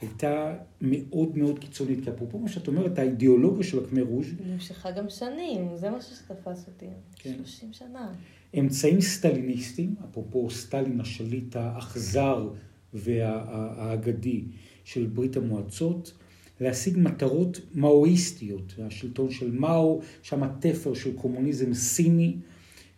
הייתה 0.00 0.54
מאוד 0.80 1.38
מאוד 1.38 1.58
קיצונית. 1.58 2.04
כי 2.04 2.10
אפרופו 2.10 2.38
מה 2.38 2.48
שאת 2.48 2.68
אומרת, 2.68 2.98
האידיאולוגיה 2.98 3.64
של 3.64 3.84
הקמר 3.84 4.02
רוז' 4.02 4.26
נמשכה 4.46 4.90
גם 4.90 5.08
שנים, 5.08 5.76
זה 5.76 5.90
משהו 5.90 6.16
שתפס 6.16 6.66
אותי. 6.68 6.86
כן. 7.16 7.34
30 7.44 7.72
שנה. 7.72 8.12
אמצעים 8.58 9.00
סטליניסטיים, 9.00 9.94
אפרופו 10.10 10.50
סטלין 10.50 11.00
השליט 11.00 11.56
האכזר 11.56 12.48
והאגדי 12.94 14.44
של 14.84 15.06
ברית 15.06 15.36
המועצות, 15.36 16.12
להשיג 16.60 16.98
מטרות 16.98 17.60
מאואיסטיות, 17.74 18.74
השלטון 18.78 19.30
של 19.30 19.50
מאו, 19.50 20.00
שם 20.22 20.42
התפר 20.42 20.94
של 20.94 21.16
קומוניזם 21.16 21.74
סיני, 21.74 22.36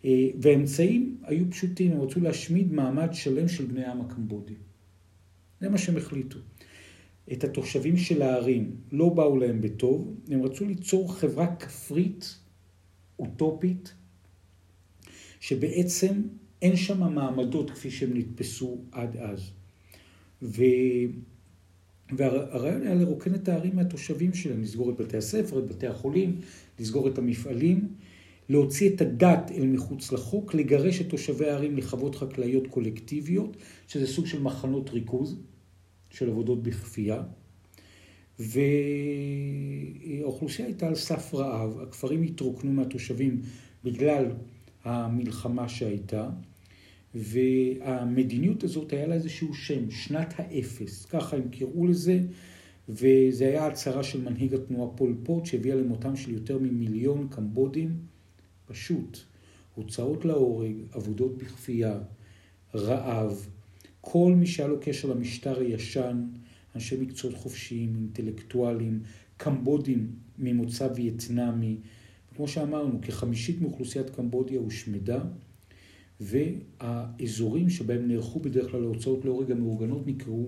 אה, 0.05 0.27
והאמצעים 0.41 1.17
היו 1.23 1.51
פשוטים, 1.51 1.91
הם 1.91 2.01
רצו 2.01 2.19
להשמיד 2.19 2.73
מעמד 2.73 3.09
שלם 3.13 3.47
של 3.47 3.65
בני 3.65 3.85
העם 3.85 4.01
הקמבודי. 4.01 4.53
זה 5.61 5.69
מה 5.69 5.77
שהם 5.77 5.97
החליטו. 5.97 6.39
את 7.33 7.43
התושבים 7.43 7.97
של 7.97 8.21
הערים 8.21 8.75
לא 8.91 9.09
באו 9.09 9.37
להם 9.37 9.61
בטוב, 9.61 10.15
הם 10.29 10.43
רצו 10.43 10.65
ליצור 10.65 11.13
חברה 11.13 11.55
כפרית, 11.55 12.35
אוטופית, 13.19 13.93
שבעצם 15.39 16.21
אין 16.61 16.75
שם 16.75 17.13
מעמדות 17.13 17.71
כפי 17.71 17.91
שהם 17.91 18.17
נתפסו 18.17 18.77
עד 18.91 19.17
אז. 19.17 19.51
ו... 20.41 20.63
והרעיון 22.17 22.81
היה 22.81 22.95
לרוקן 22.95 23.35
את 23.35 23.49
הערים 23.49 23.75
מהתושבים 23.75 24.33
שלהם, 24.33 24.61
לסגור 24.61 24.89
את 24.89 24.97
בתי 24.97 25.17
הספר, 25.17 25.59
את 25.59 25.67
בתי 25.67 25.87
החולים, 25.87 26.39
לסגור 26.79 27.07
את 27.07 27.17
המפעלים, 27.17 27.87
להוציא 28.49 28.89
את 28.95 29.01
הדת 29.01 29.51
אל 29.51 29.67
מחוץ 29.67 30.11
לחוק, 30.11 30.53
לגרש 30.53 31.01
את 31.01 31.09
תושבי 31.09 31.49
הערים 31.49 31.77
לחוות 31.77 32.15
חקלאיות 32.15 32.67
קולקטיביות, 32.67 33.57
שזה 33.87 34.07
סוג 34.07 34.25
של 34.25 34.41
מחנות 34.41 34.89
ריכוז, 34.89 35.39
של 36.09 36.29
עבודות 36.29 36.63
בכפייה. 36.63 37.23
והאוכלוסייה 40.19 40.67
הייתה 40.67 40.87
על 40.87 40.95
סף 40.95 41.33
רעב, 41.33 41.79
הכפרים 41.79 42.23
התרוקנו 42.23 42.71
מהתושבים 42.71 43.41
בגלל 43.83 44.25
המלחמה 44.83 45.69
שהייתה, 45.69 46.29
והמדיניות 47.15 48.63
הזאת 48.63 48.93
היה 48.93 49.07
לה 49.07 49.15
איזשהו 49.15 49.53
שם, 49.53 49.91
שנת 49.91 50.33
האפס, 50.37 51.05
ככה 51.05 51.37
הם 51.37 51.49
קראו 51.51 51.87
לזה, 51.87 52.19
וזה 52.89 53.47
היה 53.47 53.67
הצהרה 53.67 54.03
של 54.03 54.21
מנהיג 54.21 54.53
התנועה 54.53 54.97
פול 54.97 55.15
פוט 55.23 55.45
שהביאה 55.45 55.75
למותם 55.75 56.15
של 56.15 56.31
יותר 56.31 56.57
ממיליון 56.57 57.27
קמבודים, 57.31 57.97
פשוט 58.65 59.19
הוצאות 59.75 60.25
להורג, 60.25 60.73
עבודות 60.91 61.37
בכפייה, 61.37 61.99
רעב, 62.75 63.47
כל 64.01 64.33
מי 64.35 64.47
שהיה 64.47 64.69
לו 64.69 64.77
קשר 64.81 65.07
למשטר 65.07 65.59
הישן, 65.59 66.23
אנשי 66.75 66.97
מקצועות 67.01 67.35
חופשיים, 67.35 67.95
אינטלקטואלים, 67.95 68.99
קמבודים 69.37 70.11
ממוצא 70.37 70.87
וייטנאמי, 70.95 71.77
כמו 72.35 72.47
שאמרנו, 72.47 72.99
כחמישית 73.01 73.61
מאוכלוסיית 73.61 74.09
קמבודיה 74.09 74.59
הושמדה, 74.59 75.19
והאזורים 76.19 77.69
שבהם 77.69 78.07
נערכו 78.07 78.39
בדרך 78.39 78.71
כלל 78.71 78.83
ההוצאות 78.83 79.25
להורג 79.25 79.51
המאורגנות 79.51 80.07
נקראו 80.07 80.47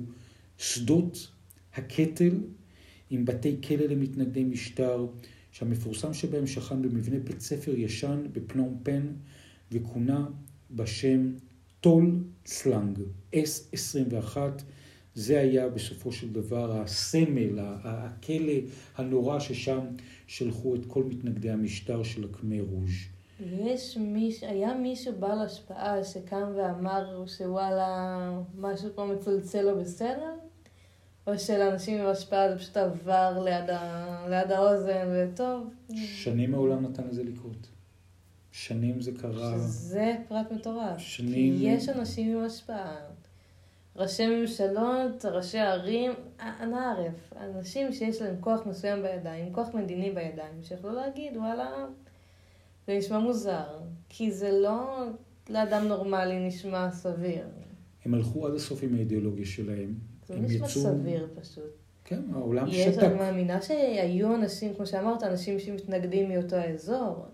שדות 0.58 1.32
הקטל 1.74 2.36
עם 3.10 3.26
בתי 3.26 3.56
כלא 3.68 3.86
למתנגדי 3.86 4.44
משטר, 4.44 5.08
שהמפורסם 5.52 6.14
שבהם 6.14 6.48
שכן 6.48 6.82
במבנה 6.82 7.20
בית 7.20 7.42
ספר 7.42 7.76
ישן 7.76 8.24
בפנום 8.34 8.80
פן 8.84 9.08
וכונה 9.72 10.26
בשם 10.72 11.32
טול 11.82 12.24
סלנג, 12.46 13.00
S21. 13.34 14.38
זה 15.16 15.40
היה 15.40 15.70
בסופו 15.70 16.12
של 16.12 16.34
דבר 16.34 16.82
הסמל, 16.82 17.60
הכלא 17.84 18.54
הנורא 18.98 19.40
ששם 19.40 19.80
שלחו 20.28 20.76
את 20.76 20.86
כל 20.88 21.04
מתנגדי 21.04 21.50
המשטר 21.50 22.04
של 22.04 22.24
הקמר 22.24 22.62
רוז'. 22.72 22.92
יש 23.40 23.98
מיש... 23.98 24.44
היה 24.44 24.74
מישהו 24.74 25.14
בעל 25.20 25.42
השפעה 25.42 26.04
שקם 26.04 26.52
ואמר 26.56 27.26
שוואלה, 27.38 28.42
משהו 28.58 28.90
פה 28.96 29.06
מצלצל 29.06 29.62
לו 29.62 29.80
בסדר? 29.80 30.34
או 31.28 31.40
שלאנשים 31.40 32.02
עם 32.02 32.08
השפעה 32.08 32.50
זה 32.50 32.58
פשוט 32.58 32.78
עבר 32.78 33.44
ליד, 33.44 33.70
ה... 33.70 34.26
ליד 34.30 34.52
האוזן 34.52 35.08
וטוב? 35.14 35.68
שנים 35.96 36.54
העולם 36.54 36.84
נתן 36.84 37.08
לזה 37.08 37.24
לקרות. 37.24 37.71
שנים 38.52 39.02
זה 39.02 39.12
קרה... 39.22 39.54
שזה 39.58 40.16
פרט 40.28 40.52
מטורף. 40.52 40.98
שנים... 40.98 41.58
כי 41.58 41.64
יש 41.64 41.90
אנשים 41.90 42.38
עם 42.38 42.44
השפעה. 42.44 42.96
ראשי 43.96 44.28
ממשלות, 44.28 45.26
ראשי 45.26 45.60
ערים, 45.60 46.12
אנא 46.40 46.76
ערף, 46.76 47.34
אנשים 47.38 47.94
שיש 47.94 48.22
להם 48.22 48.36
כוח 48.40 48.66
מסוים 48.66 49.02
בידיים, 49.02 49.54
כוח 49.54 49.68
מדיני 49.74 50.12
בידיים, 50.12 50.62
שיכולו 50.62 50.94
להגיד, 50.94 51.38
וואלה, 51.38 51.86
זה 52.88 52.98
נשמע 52.98 53.20
מוזר, 53.20 53.80
כי 54.10 54.32
זה 54.32 54.52
לא 54.52 55.08
לאדם 55.50 55.88
נורמלי 55.88 56.48
נשמע 56.48 56.92
סביר. 56.92 57.46
הם 58.06 58.14
הלכו 58.14 58.48
עד 58.48 58.54
הסוף 58.54 58.84
עם 58.84 58.96
האידיאולוגיה 58.96 59.46
שלהם. 59.46 59.94
זה 60.28 60.36
לא 60.36 60.42
נשמע 60.42 60.56
יצאו... 60.68 60.82
סביר 60.82 61.28
פשוט. 61.42 61.72
כן, 62.06 62.22
העולם 62.34 62.68
יש, 62.68 62.96
שתק. 62.96 63.04
אני 63.04 63.14
מאמינה 63.14 63.62
שהיו 63.62 64.36
אנשים, 64.36 64.74
כמו 64.74 64.86
שאמרת, 64.86 65.24
אנשים 65.24 65.60
שמתנגדים 65.60 66.30
מאותו 66.30 66.56
האזור, 66.56 67.26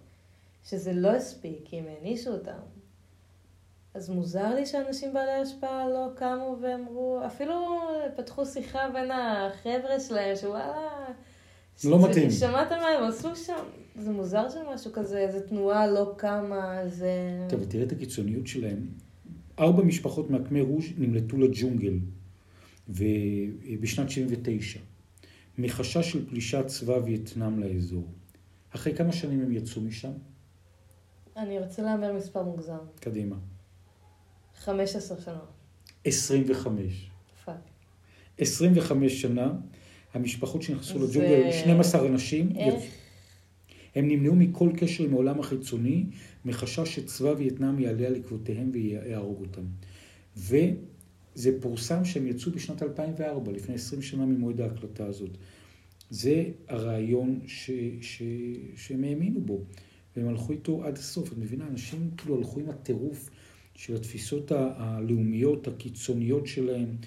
שזה 0.69 0.93
לא 0.93 1.11
הספיק, 1.11 1.59
כי 1.65 1.79
הם 1.79 1.85
הענישו 1.87 2.29
אותם. 2.29 2.59
אז 3.93 4.09
מוזר 4.09 4.55
לי 4.55 4.65
שאנשים 4.65 5.13
בעלי 5.13 5.31
השפעה 5.31 5.89
לא 5.89 6.07
קמו 6.15 6.57
ואמרו, 6.61 7.21
אפילו 7.25 7.53
פתחו 8.17 8.45
שיחה 8.45 8.89
בין 8.93 9.11
החבר'ה 9.11 9.99
שלהם, 9.99 10.35
שוואלה... 10.35 11.05
לא 11.85 12.09
מתאים. 12.09 12.31
שמעת 12.31 12.71
מה 12.71 12.87
הם 12.87 13.03
עשו 13.03 13.35
שם? 13.35 13.63
זה 13.95 14.11
מוזר 14.11 14.49
שמשהו 14.49 14.91
כזה, 14.93 15.17
איזה 15.17 15.47
תנועה 15.47 15.87
לא 15.87 16.13
קמה, 16.17 16.87
זה... 16.87 17.11
טוב, 17.49 17.65
תראה 17.65 17.83
את 17.83 17.91
הקיצוניות 17.91 18.47
שלהם. 18.47 18.87
ארבע 19.59 19.83
משפחות 19.83 20.29
מהקמר 20.29 20.61
רוז' 20.61 20.85
נמלטו 20.97 21.37
לג'ונגל 21.37 21.99
בשנת 23.79 24.09
79, 24.09 24.79
מחשש 25.57 26.11
של 26.11 26.29
פלישת 26.29 26.67
צבא 26.67 26.99
וייטנאם 27.05 27.59
לאזור. 27.59 28.07
אחרי 28.71 28.95
כמה 28.95 29.13
שנים 29.13 29.41
הם 29.41 29.51
יצאו 29.51 29.81
משם? 29.81 30.11
אני 31.37 31.59
רוצה 31.59 31.81
להמר 31.81 32.13
מספר 32.13 32.43
מוגזם. 32.43 32.77
קדימה. 32.99 33.35
15 34.57 35.21
שנה. 35.21 35.39
25. 36.03 37.09
fuck. 37.45 37.55
25 38.37 39.21
שנה, 39.21 39.53
המשפחות 40.13 40.61
שנכנסו 40.61 40.99
לג'ונגל, 40.99 41.51
12 41.51 42.07
אנשים, 42.07 42.49
איך? 42.55 42.83
הם 43.95 44.07
נמנעו 44.07 44.35
מכל 44.35 44.69
קשר 44.77 45.03
עם 45.03 45.13
העולם 45.13 45.39
החיצוני, 45.39 46.05
מחשש 46.45 46.95
שצבא 46.95 47.33
וייטנאם 47.37 47.79
יעלה 47.79 48.07
על 48.07 48.15
עקבותיהם 48.15 48.69
ויהרוג 48.73 49.41
אותם. 49.41 49.65
וזה 50.37 51.61
פורסם 51.61 52.05
שהם 52.05 52.27
יצאו 52.27 52.51
בשנת 52.51 52.83
2004, 52.83 53.51
לפני 53.51 53.75
20 53.75 54.01
שנה 54.01 54.25
ממועד 54.25 54.61
ההקלטה 54.61 55.05
הזאת. 55.05 55.37
זה 56.09 56.43
הרעיון 56.67 57.39
ש, 57.47 57.71
ש, 58.01 58.23
שהם 58.75 59.03
האמינו 59.03 59.41
בו, 59.41 59.61
והם 60.17 60.27
הלכו 60.27 60.51
איתו 60.51 60.83
עד 60.83 60.97
הסוף. 60.97 61.33
את 61.33 61.37
מבינה, 61.37 61.67
אנשים 61.67 62.11
כאילו 62.17 62.37
הלכו 62.37 62.59
עם 62.59 62.69
הטירוף 62.69 63.29
של 63.75 63.95
התפיסות 63.95 64.51
הלאומיות 64.51 65.67
הקיצוניות 65.67 66.47
שלהם, 66.47 66.97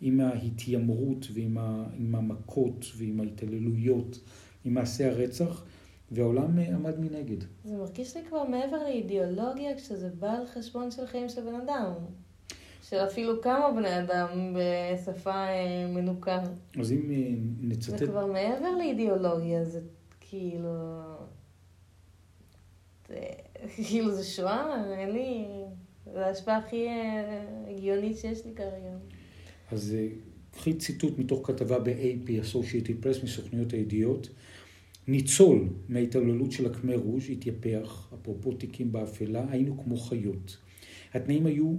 עם 0.00 0.20
ההתיימרות 0.20 1.26
ועם 1.34 2.14
המכות 2.14 2.86
ועם 2.96 3.20
ההתעללויות, 3.20 4.18
עם 4.64 4.74
מעשי 4.74 5.04
הרצח, 5.04 5.64
והעולם 6.10 6.58
עמד 6.58 6.98
מנגד. 7.00 7.44
זה 7.64 7.76
מרגיש 7.76 8.16
לי 8.16 8.22
כבר 8.28 8.44
מעבר 8.44 8.82
לאידיאולוגיה, 8.82 9.76
כשזה 9.76 10.08
בא 10.18 10.32
על 10.32 10.46
חשבון 10.46 10.90
של 10.90 11.06
חיים 11.06 11.28
של 11.28 11.40
בן 11.40 11.54
אדם. 11.54 11.92
של 12.82 12.96
אפילו 12.96 13.42
כמה 13.42 13.72
בני 13.76 13.98
אדם 13.98 14.56
בשפה 14.56 15.34
אה, 15.34 15.86
מנוקה. 15.94 16.42
אז 16.80 16.92
אם 16.92 17.10
אה, 17.10 17.32
נצטט... 17.60 17.98
זה 17.98 18.06
כבר 18.06 18.26
מעבר 18.26 18.76
לאידיאולוגיה, 18.78 19.64
זה 19.64 19.80
כאילו... 20.20 20.70
כאילו 23.88 24.14
זה 24.14 24.24
שואה, 24.24 24.84
אין 24.98 25.10
לי... 25.12 25.44
זו 26.12 26.18
ההשפעה 26.18 26.56
הכי 26.56 26.86
אה, 26.86 27.44
הגיונית 27.70 28.18
שיש 28.18 28.46
לי 28.46 28.52
כרגע. 28.54 28.96
אז 29.72 29.96
קחי 30.52 30.74
ציטוט 30.74 31.18
מתוך 31.18 31.46
כתבה 31.46 31.78
ב-AP, 31.78 32.28
Associated 32.28 33.04
Press, 33.04 33.24
מסוכניות 33.24 33.72
הידיעות. 33.72 34.28
ניצול 35.08 35.68
מההתעללות 35.88 36.52
של 36.52 36.66
הקמר 36.66 36.96
רוז' 36.96 37.30
התייפח, 37.30 38.12
אפרופו 38.14 38.52
תיקים 38.52 38.92
באפלה, 38.92 39.46
היינו 39.50 39.82
כמו 39.84 39.96
חיות. 39.96 40.56
התנאים 41.14 41.46
היו 41.46 41.74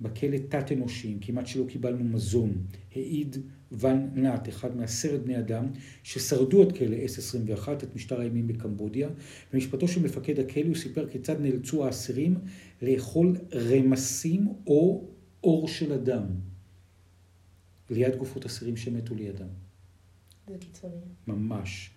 בכלא 0.00 0.36
תת-אנושיים, 0.48 1.18
כמעט 1.20 1.46
שלא 1.46 1.64
קיבלנו 1.68 2.04
מזון. 2.04 2.52
העיד 2.94 3.36
ון 3.72 4.10
נאט, 4.14 4.48
אחד 4.48 4.76
מעשרת 4.76 5.22
בני 5.22 5.38
אדם, 5.38 5.66
ששרדו 6.02 6.62
את 6.62 6.76
כלא 6.76 6.96
S21, 6.96 7.68
את 7.72 7.96
משטר 7.96 8.20
הימים 8.20 8.46
בקמבודיה. 8.46 9.08
במשפטו 9.52 9.88
של 9.88 10.02
מפקד 10.02 10.38
הכלא 10.38 10.66
הוא 10.66 10.74
סיפר 10.74 11.08
כיצד 11.08 11.40
נאלצו 11.40 11.86
האסירים 11.86 12.38
לאכול 12.82 13.36
רמסים 13.52 14.48
או 14.66 15.08
אור 15.44 15.68
של 15.68 15.92
אדם. 15.92 16.24
ליד 17.90 18.16
גופות 18.16 18.46
אסירים 18.46 18.76
שמתו 18.76 19.14
לידם. 19.14 19.46
זה 20.48 20.58
קיצוני. 20.58 20.94
ממש. 21.26 21.90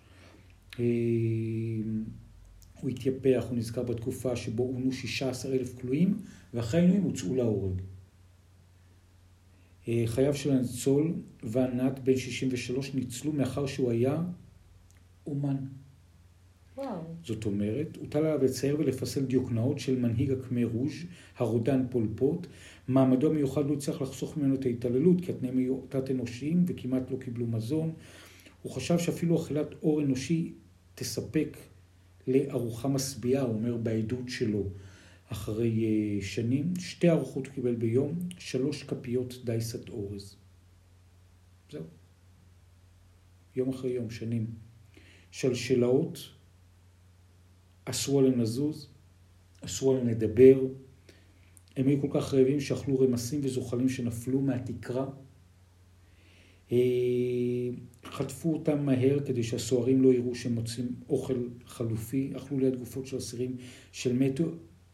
הוא 2.80 2.90
התייפח, 2.90 3.44
הוא 3.48 3.58
נזכר 3.58 3.82
בתקופה 3.82 4.36
שבו 4.36 4.62
עונו 4.62 4.92
16 4.92 5.52
אלף 5.52 5.80
כלואים, 5.80 6.18
ואחרי 6.54 6.80
העינויים 6.80 7.02
הוצאו 7.02 7.34
להורג. 7.34 7.80
אה, 9.88 10.02
חייו 10.06 10.34
של 10.34 10.50
הניצול 10.50 11.14
וענת 11.42 11.98
בן 11.98 12.16
63 12.16 12.94
ניצלו 12.94 13.32
מאחר 13.32 13.66
שהוא 13.66 13.90
היה 13.90 14.22
אומן. 15.26 15.56
וואו. 16.76 17.00
זאת 17.24 17.44
אומרת, 17.44 17.96
הוטל 17.96 18.18
עליו 18.18 18.44
לצייר 18.44 18.76
ולפסל 18.78 19.24
דיוקנאות 19.24 19.78
של 19.78 19.98
מנהיג 19.98 20.30
הקמר 20.30 20.64
רוז', 20.64 20.92
הרודן 21.36 21.86
פול 21.90 22.08
פוט. 22.16 22.46
מעמדו 22.88 23.30
המיוחד 23.30 23.66
לא 23.66 23.74
הצליח 23.74 24.02
לחסוך 24.02 24.36
ממנו 24.36 24.54
את 24.54 24.66
ההתעללות, 24.66 25.20
כי 25.20 25.32
התנאים 25.32 25.58
היו 25.58 25.80
תת-אנושיים 25.88 26.64
וכמעט 26.66 27.10
לא 27.10 27.16
קיבלו 27.16 27.46
מזון. 27.46 27.92
הוא 28.62 28.72
חשב 28.72 28.98
שאפילו 28.98 29.42
אכילת 29.42 29.74
אור 29.82 30.02
אנושי 30.02 30.52
תספק 30.94 31.56
לארוחה 32.28 32.88
משביעה, 32.88 33.42
הוא 33.42 33.54
אומר 33.54 33.76
בעדות 33.76 34.28
שלו, 34.28 34.64
אחרי 35.28 35.84
אה, 35.84 36.22
שנים. 36.22 36.72
שתי 36.78 37.10
ארוחות 37.10 37.46
הוא 37.46 37.54
קיבל 37.54 37.74
ביום, 37.74 38.18
שלוש 38.38 38.82
כפיות 38.82 39.34
דייסת 39.44 39.88
אורז. 39.88 40.36
זהו. 41.70 41.82
יום 43.56 43.68
אחרי 43.68 43.90
יום, 43.90 44.10
שנים. 44.10 44.46
שלשלאות, 45.30 46.18
אסרו 47.84 48.18
עליהם 48.18 48.40
לזוז, 48.40 48.88
אסרו 49.60 49.92
עליהם 49.92 50.08
לדבר. 50.08 50.60
הם 51.76 51.86
היו 51.86 52.00
כל 52.00 52.08
כך 52.12 52.34
רעבים 52.34 52.60
שאכלו 52.60 53.00
רמסים 53.00 53.40
וזוחלים 53.44 53.88
שנפלו 53.88 54.40
מהתקרה. 54.40 55.06
אה, 56.72 56.78
חטפו 58.04 58.52
אותם 58.52 58.86
מהר 58.86 59.20
כדי 59.20 59.42
שהסוהרים 59.42 60.02
לא 60.02 60.14
יראו 60.14 60.34
שהם 60.34 60.54
מוצאים 60.54 60.88
אוכל 61.08 61.48
חלופי, 61.66 62.32
אכלו 62.36 62.58
ליד 62.58 62.76
גופות 62.76 63.06
של 63.06 63.18
אסירים 63.18 63.56
שמתו, 63.92 64.44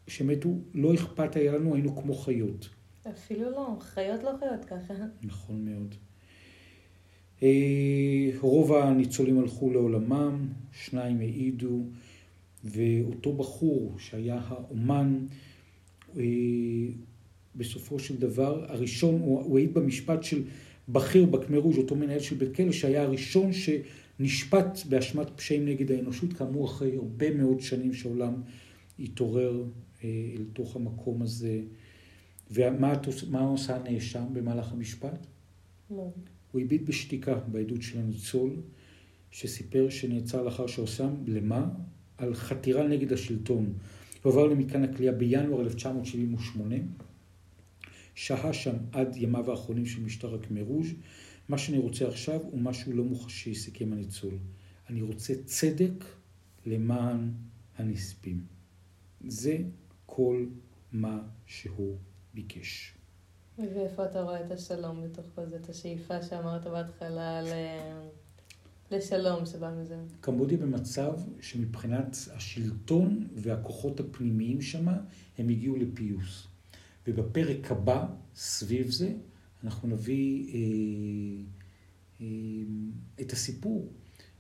שמתו, 0.06 0.48
לא 0.74 0.94
אכפת 0.94 1.37
היה 1.37 1.56
לנו, 1.56 1.74
היינו 1.74 1.96
כמו 1.96 2.14
חיות. 2.14 2.68
אפילו 3.10 3.50
לא, 3.50 3.76
חיות 3.80 4.22
לא 4.22 4.30
חיות 4.40 4.64
ככה. 4.64 4.94
נכון 5.22 5.64
מאוד. 5.64 5.94
אה, 7.42 8.30
רוב 8.40 8.72
הניצולים 8.72 9.38
הלכו 9.38 9.70
לעולמם, 9.70 10.48
שניים 10.72 11.20
העידו, 11.20 11.82
ואותו 12.64 13.32
בחור 13.32 13.94
שהיה 13.98 14.40
האומן, 14.48 15.26
אה, 16.16 16.22
בסופו 17.56 17.98
של 17.98 18.16
דבר, 18.16 18.64
הראשון, 18.68 19.20
הוא 19.20 19.58
העיד 19.58 19.74
במשפט 19.74 20.22
של 20.22 20.42
בכיר 20.88 21.27
בקמר 21.27 21.59
רוז', 21.59 21.79
אותו 21.79 21.97
מנהל 21.97 22.20
של 22.20 22.37
בית 22.37 22.55
כלא, 22.57 22.73
שהיה 22.73 23.03
הראשון 23.03 23.51
שנשפט 23.53 24.79
באשמת 24.88 25.31
פשעים 25.37 25.66
נגד 25.66 25.92
האנושות, 25.92 26.33
כאמור 26.33 26.66
אחרי 26.66 26.97
הרבה 26.97 27.35
מאוד 27.35 27.61
שנים 27.61 27.92
שהעולם 27.92 28.35
התעורר 28.99 29.64
אה, 30.05 30.09
אל 30.37 30.44
תוך 30.53 30.77
המקום 30.77 31.23
הזה. 31.23 31.61
ומה 32.51 33.40
עושה 33.40 33.77
הנאשם 33.77 34.25
במהלך 34.33 34.73
המשפט? 34.73 35.27
לא. 35.90 36.11
הוא 36.53 36.61
הביט 36.61 36.83
בשתיקה 36.83 37.35
בעדות 37.35 37.83
של 37.83 37.99
הניצול, 37.99 38.57
שסיפר 39.31 39.90
שנעצר 39.90 40.42
לאחר 40.42 40.66
שעושם, 40.66 41.11
למה? 41.27 41.68
על 42.18 42.35
חתירה 42.35 42.88
נגד 42.88 43.12
השלטון. 43.12 43.73
הוא 44.23 44.33
עבר 44.33 44.47
למתקן 44.47 44.85
הכלייה 44.85 45.12
בינואר 45.12 45.61
1978, 45.61 46.75
שהה 48.14 48.53
שם 48.53 48.77
עד 48.92 49.16
ימיו 49.16 49.50
האחרונים 49.50 49.87
של 49.87 50.03
משטר 50.03 50.35
הקמרוז'. 50.35 50.88
מה 51.48 51.59
שאני 51.59 51.79
רוצה 51.79 52.09
עכשיו 52.09 52.40
הוא 52.42 52.61
משהו 52.61 52.92
לא 52.92 53.05
מוחשי, 53.05 53.55
סיכם 53.55 53.92
הניצול. 53.92 54.38
אני 54.90 55.03
רוצה 55.03 55.35
צדק 55.44 56.05
למען 56.66 57.31
הנספים. 57.79 58.44
זה 59.29 59.59
כל 60.07 60.46
מה 60.92 61.22
שהוא 61.46 61.96
ביקש. 62.35 62.94
ואיפה 63.59 64.05
אתה 64.05 64.22
רואה 64.22 64.46
את 64.46 64.50
השלום 64.50 65.03
בתוך 65.05 65.27
כל 65.35 65.46
זה? 65.46 65.57
את 65.57 65.68
השאיפה 65.68 66.22
שאמרת 66.22 66.66
בהתחלה 66.66 67.42
ל... 67.42 67.48
לשלום 68.90 69.46
שבא 69.46 69.74
מזה. 69.81 69.96
קמבודיה 70.20 70.59
במצב 70.59 71.12
שמבחינת 71.40 72.16
השלטון 72.33 73.29
והכוחות 73.35 74.00
הפנימיים 74.00 74.62
שמה, 74.62 74.96
הם 75.38 75.48
הגיעו 75.48 75.77
לפיוס. 75.77 76.48
ובפרק 77.06 77.70
הבא, 77.70 78.06
סביב 78.34 78.90
זה, 78.90 79.12
אנחנו 79.64 79.88
נביא 79.88 80.54
אה, 80.54 80.60
אה, 82.20 82.26
את 83.20 83.32
הסיפור 83.32 83.92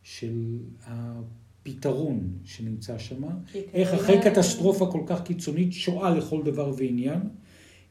של 0.02 0.58
הפתרון 0.82 2.38
שנמצא 2.44 2.98
שם, 2.98 3.22
איך 3.54 3.94
אחרי 3.94 4.16
קטסטרופה 4.24 4.88
כל 4.92 5.02
כך 5.06 5.22
קיצונית, 5.22 5.72
שואה 5.72 6.10
לכל 6.10 6.42
דבר 6.42 6.74
ועניין, 6.76 7.20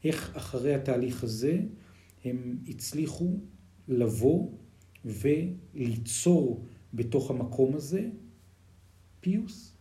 איך 0.04 0.36
אחרי 0.36 0.74
התהליך 0.74 1.24
הזה 1.24 1.58
הם 2.24 2.58
הצליחו 2.68 3.38
לבוא 3.88 4.50
וליצור 5.04 6.64
בתוך 6.94 7.30
המקום 7.30 7.74
הזה 7.74 8.08
פיוס. 9.20 9.76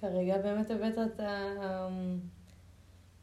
כרגע 0.00 0.38
באמת 0.42 0.70
הבאת 0.70 0.98
את 0.98 1.20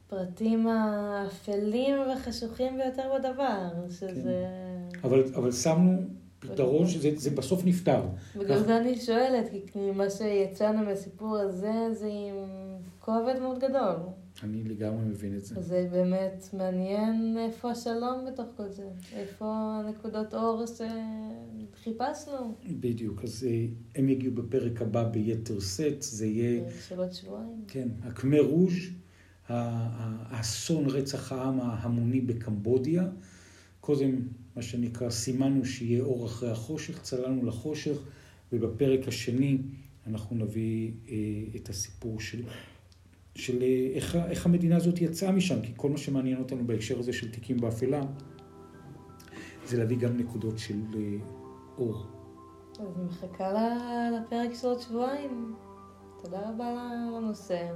הפרטים 0.08 0.68
האפלים 0.68 1.96
והחשוכים 2.00 2.78
ביותר 2.78 3.04
בדבר, 3.20 3.70
שזה... 3.90 4.46
כן. 4.92 5.00
אבל, 5.08 5.24
אבל 5.36 5.52
שמנו 5.52 6.02
פתרון 6.40 6.88
שזה 6.88 7.30
בסוף 7.30 7.66
נפתר. 7.66 8.02
בגלל 8.36 8.64
זה 8.64 8.78
אני 8.78 9.00
שואלת, 9.00 9.50
כי 9.68 9.92
מה 9.92 10.10
שיצאנו 10.10 10.86
מהסיפור 10.86 11.38
הזה 11.38 11.74
זה 11.94 12.08
עם 12.08 12.36
כובד 13.00 13.40
מאוד 13.42 13.60
גדול. 13.60 13.96
אני 14.44 14.64
לגמרי 14.64 15.06
מבין 15.06 15.38
את 15.38 15.46
זה. 15.46 15.62
זה 15.62 15.88
באמת 15.92 16.50
מעניין 16.54 17.38
איפה 17.38 17.72
השלום 17.72 18.26
בתוך 18.28 18.46
כל 18.58 18.70
זה. 18.70 18.88
איפה 19.14 19.46
הנקודות 19.50 20.34
אור 20.34 20.64
שחיפשנו. 20.66 22.56
בדיוק, 22.80 23.24
אז 23.24 23.48
אה, 23.50 23.66
הם 23.96 24.10
יגיעו 24.10 24.34
בפרק 24.36 24.82
הבא 24.82 25.04
ביתר 25.04 25.62
סט, 25.62 26.02
זה 26.02 26.26
יהיה... 26.26 26.64
של 26.88 27.00
עוד 27.00 27.14
שבועיים. 27.14 27.64
כן, 27.68 27.88
הקמר 28.04 28.42
רוז', 28.42 28.74
האסון 29.50 30.86
רצח 30.86 31.32
העם 31.32 31.60
ההמוני 31.62 32.22
בקמבודיה. 32.22 33.04
קודם, 33.82 34.16
מה 34.56 34.62
שנקרא, 34.62 35.10
סימנו 35.10 35.66
שיהיה 35.66 36.04
אור 36.04 36.26
אחרי 36.26 36.52
החושך, 36.52 37.02
צללנו 37.02 37.46
לחושך, 37.46 37.98
ובפרק 38.54 39.08
השני 39.08 39.58
אנחנו 40.08 40.36
נביא 40.36 40.92
אה, 41.10 41.16
את 41.56 41.70
הסיפור 41.70 42.20
של... 42.20 42.42
של 43.36 43.62
אה, 43.62 43.92
איך, 43.96 44.16
איך 44.16 44.46
המדינה 44.46 44.76
הזאת 44.76 45.02
יצאה 45.02 45.32
משם, 45.32 45.62
כי 45.62 45.74
כל 45.76 45.90
מה 45.90 45.98
שמעניין 45.98 46.38
אותנו 46.38 46.68
בהקשר 46.68 47.00
הזה 47.00 47.14
של 47.14 47.32
תיקים 47.32 47.58
באפלה, 47.58 48.02
זה 49.66 49.78
להביא 49.78 49.98
גם 49.98 50.18
נקודות 50.18 50.60
של 50.60 50.80
אה, 50.96 51.18
אור. 51.78 52.06
אז 52.80 52.98
מחכה 53.08 53.54
לפרק 54.12 54.54
של 54.54 54.68
עוד 54.68 54.80
שבועיים. 54.80 55.56
תודה 56.24 56.50
רבה 56.50 56.90
על 57.08 57.16
הנושא. 57.16 57.68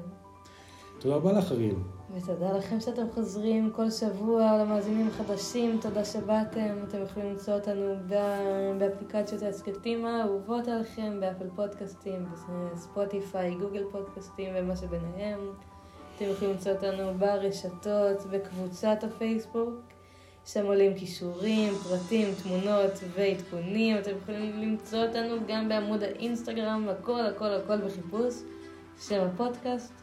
תודה 1.00 1.16
רבה 1.16 1.32
לך, 1.32 1.52
אריאל. 1.52 1.76
ותודה 2.16 2.58
לכם 2.58 2.80
שאתם 2.80 3.06
חוזרים 3.14 3.72
כל 3.76 3.90
שבוע 3.92 4.58
למאזינים 4.58 5.08
החדשים, 5.08 5.80
תודה 5.82 6.06
שבאתם. 6.06 6.76
אתם 6.88 7.02
יכולים 7.04 7.30
למצוא 7.30 7.54
אותנו 7.54 7.96
באפליקציות 8.78 9.44
ההסכתים 9.44 10.06
האהובות 10.06 10.68
עליכם, 10.68 11.20
באפל 11.20 11.50
פודקאסטים, 11.56 12.26
בספוטיפיי, 12.74 13.56
גוגל 13.56 13.84
פודקאסטים 13.92 14.54
ומה 14.56 14.76
שביניהם. 14.76 15.40
אתם 16.16 16.26
יכולים 16.26 16.54
למצוא 16.54 16.72
אותנו 16.72 17.14
ברשתות, 17.20 18.26
בקבוצת 18.32 19.04
הפייסבוק. 19.04 19.74
שם 20.46 20.66
עולים 20.66 20.94
כישורים, 20.96 21.74
פרטים, 21.74 22.28
תמונות 22.44 22.92
ועדכונים. 23.16 23.98
אתם 23.98 24.12
יכולים 24.24 24.62
למצוא 24.62 25.06
אותנו 25.06 25.36
גם 25.48 25.70
בעמוד 25.70 26.04
האינסטגרם, 26.04 26.90
הכל 26.90 27.26
הכל 27.26 27.54
הכל 27.54 27.78
בחיפוש. 27.78 28.34
שם 29.00 29.22
הפודקאסט. 29.22 29.99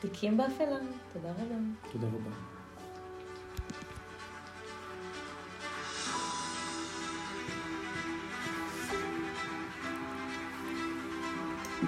תיקים 0.00 0.36
באפלה. 0.36 0.78
תודה 1.12 1.30
רבה. 1.30 1.56
תודה 1.92 2.06
רבה. 2.06 2.47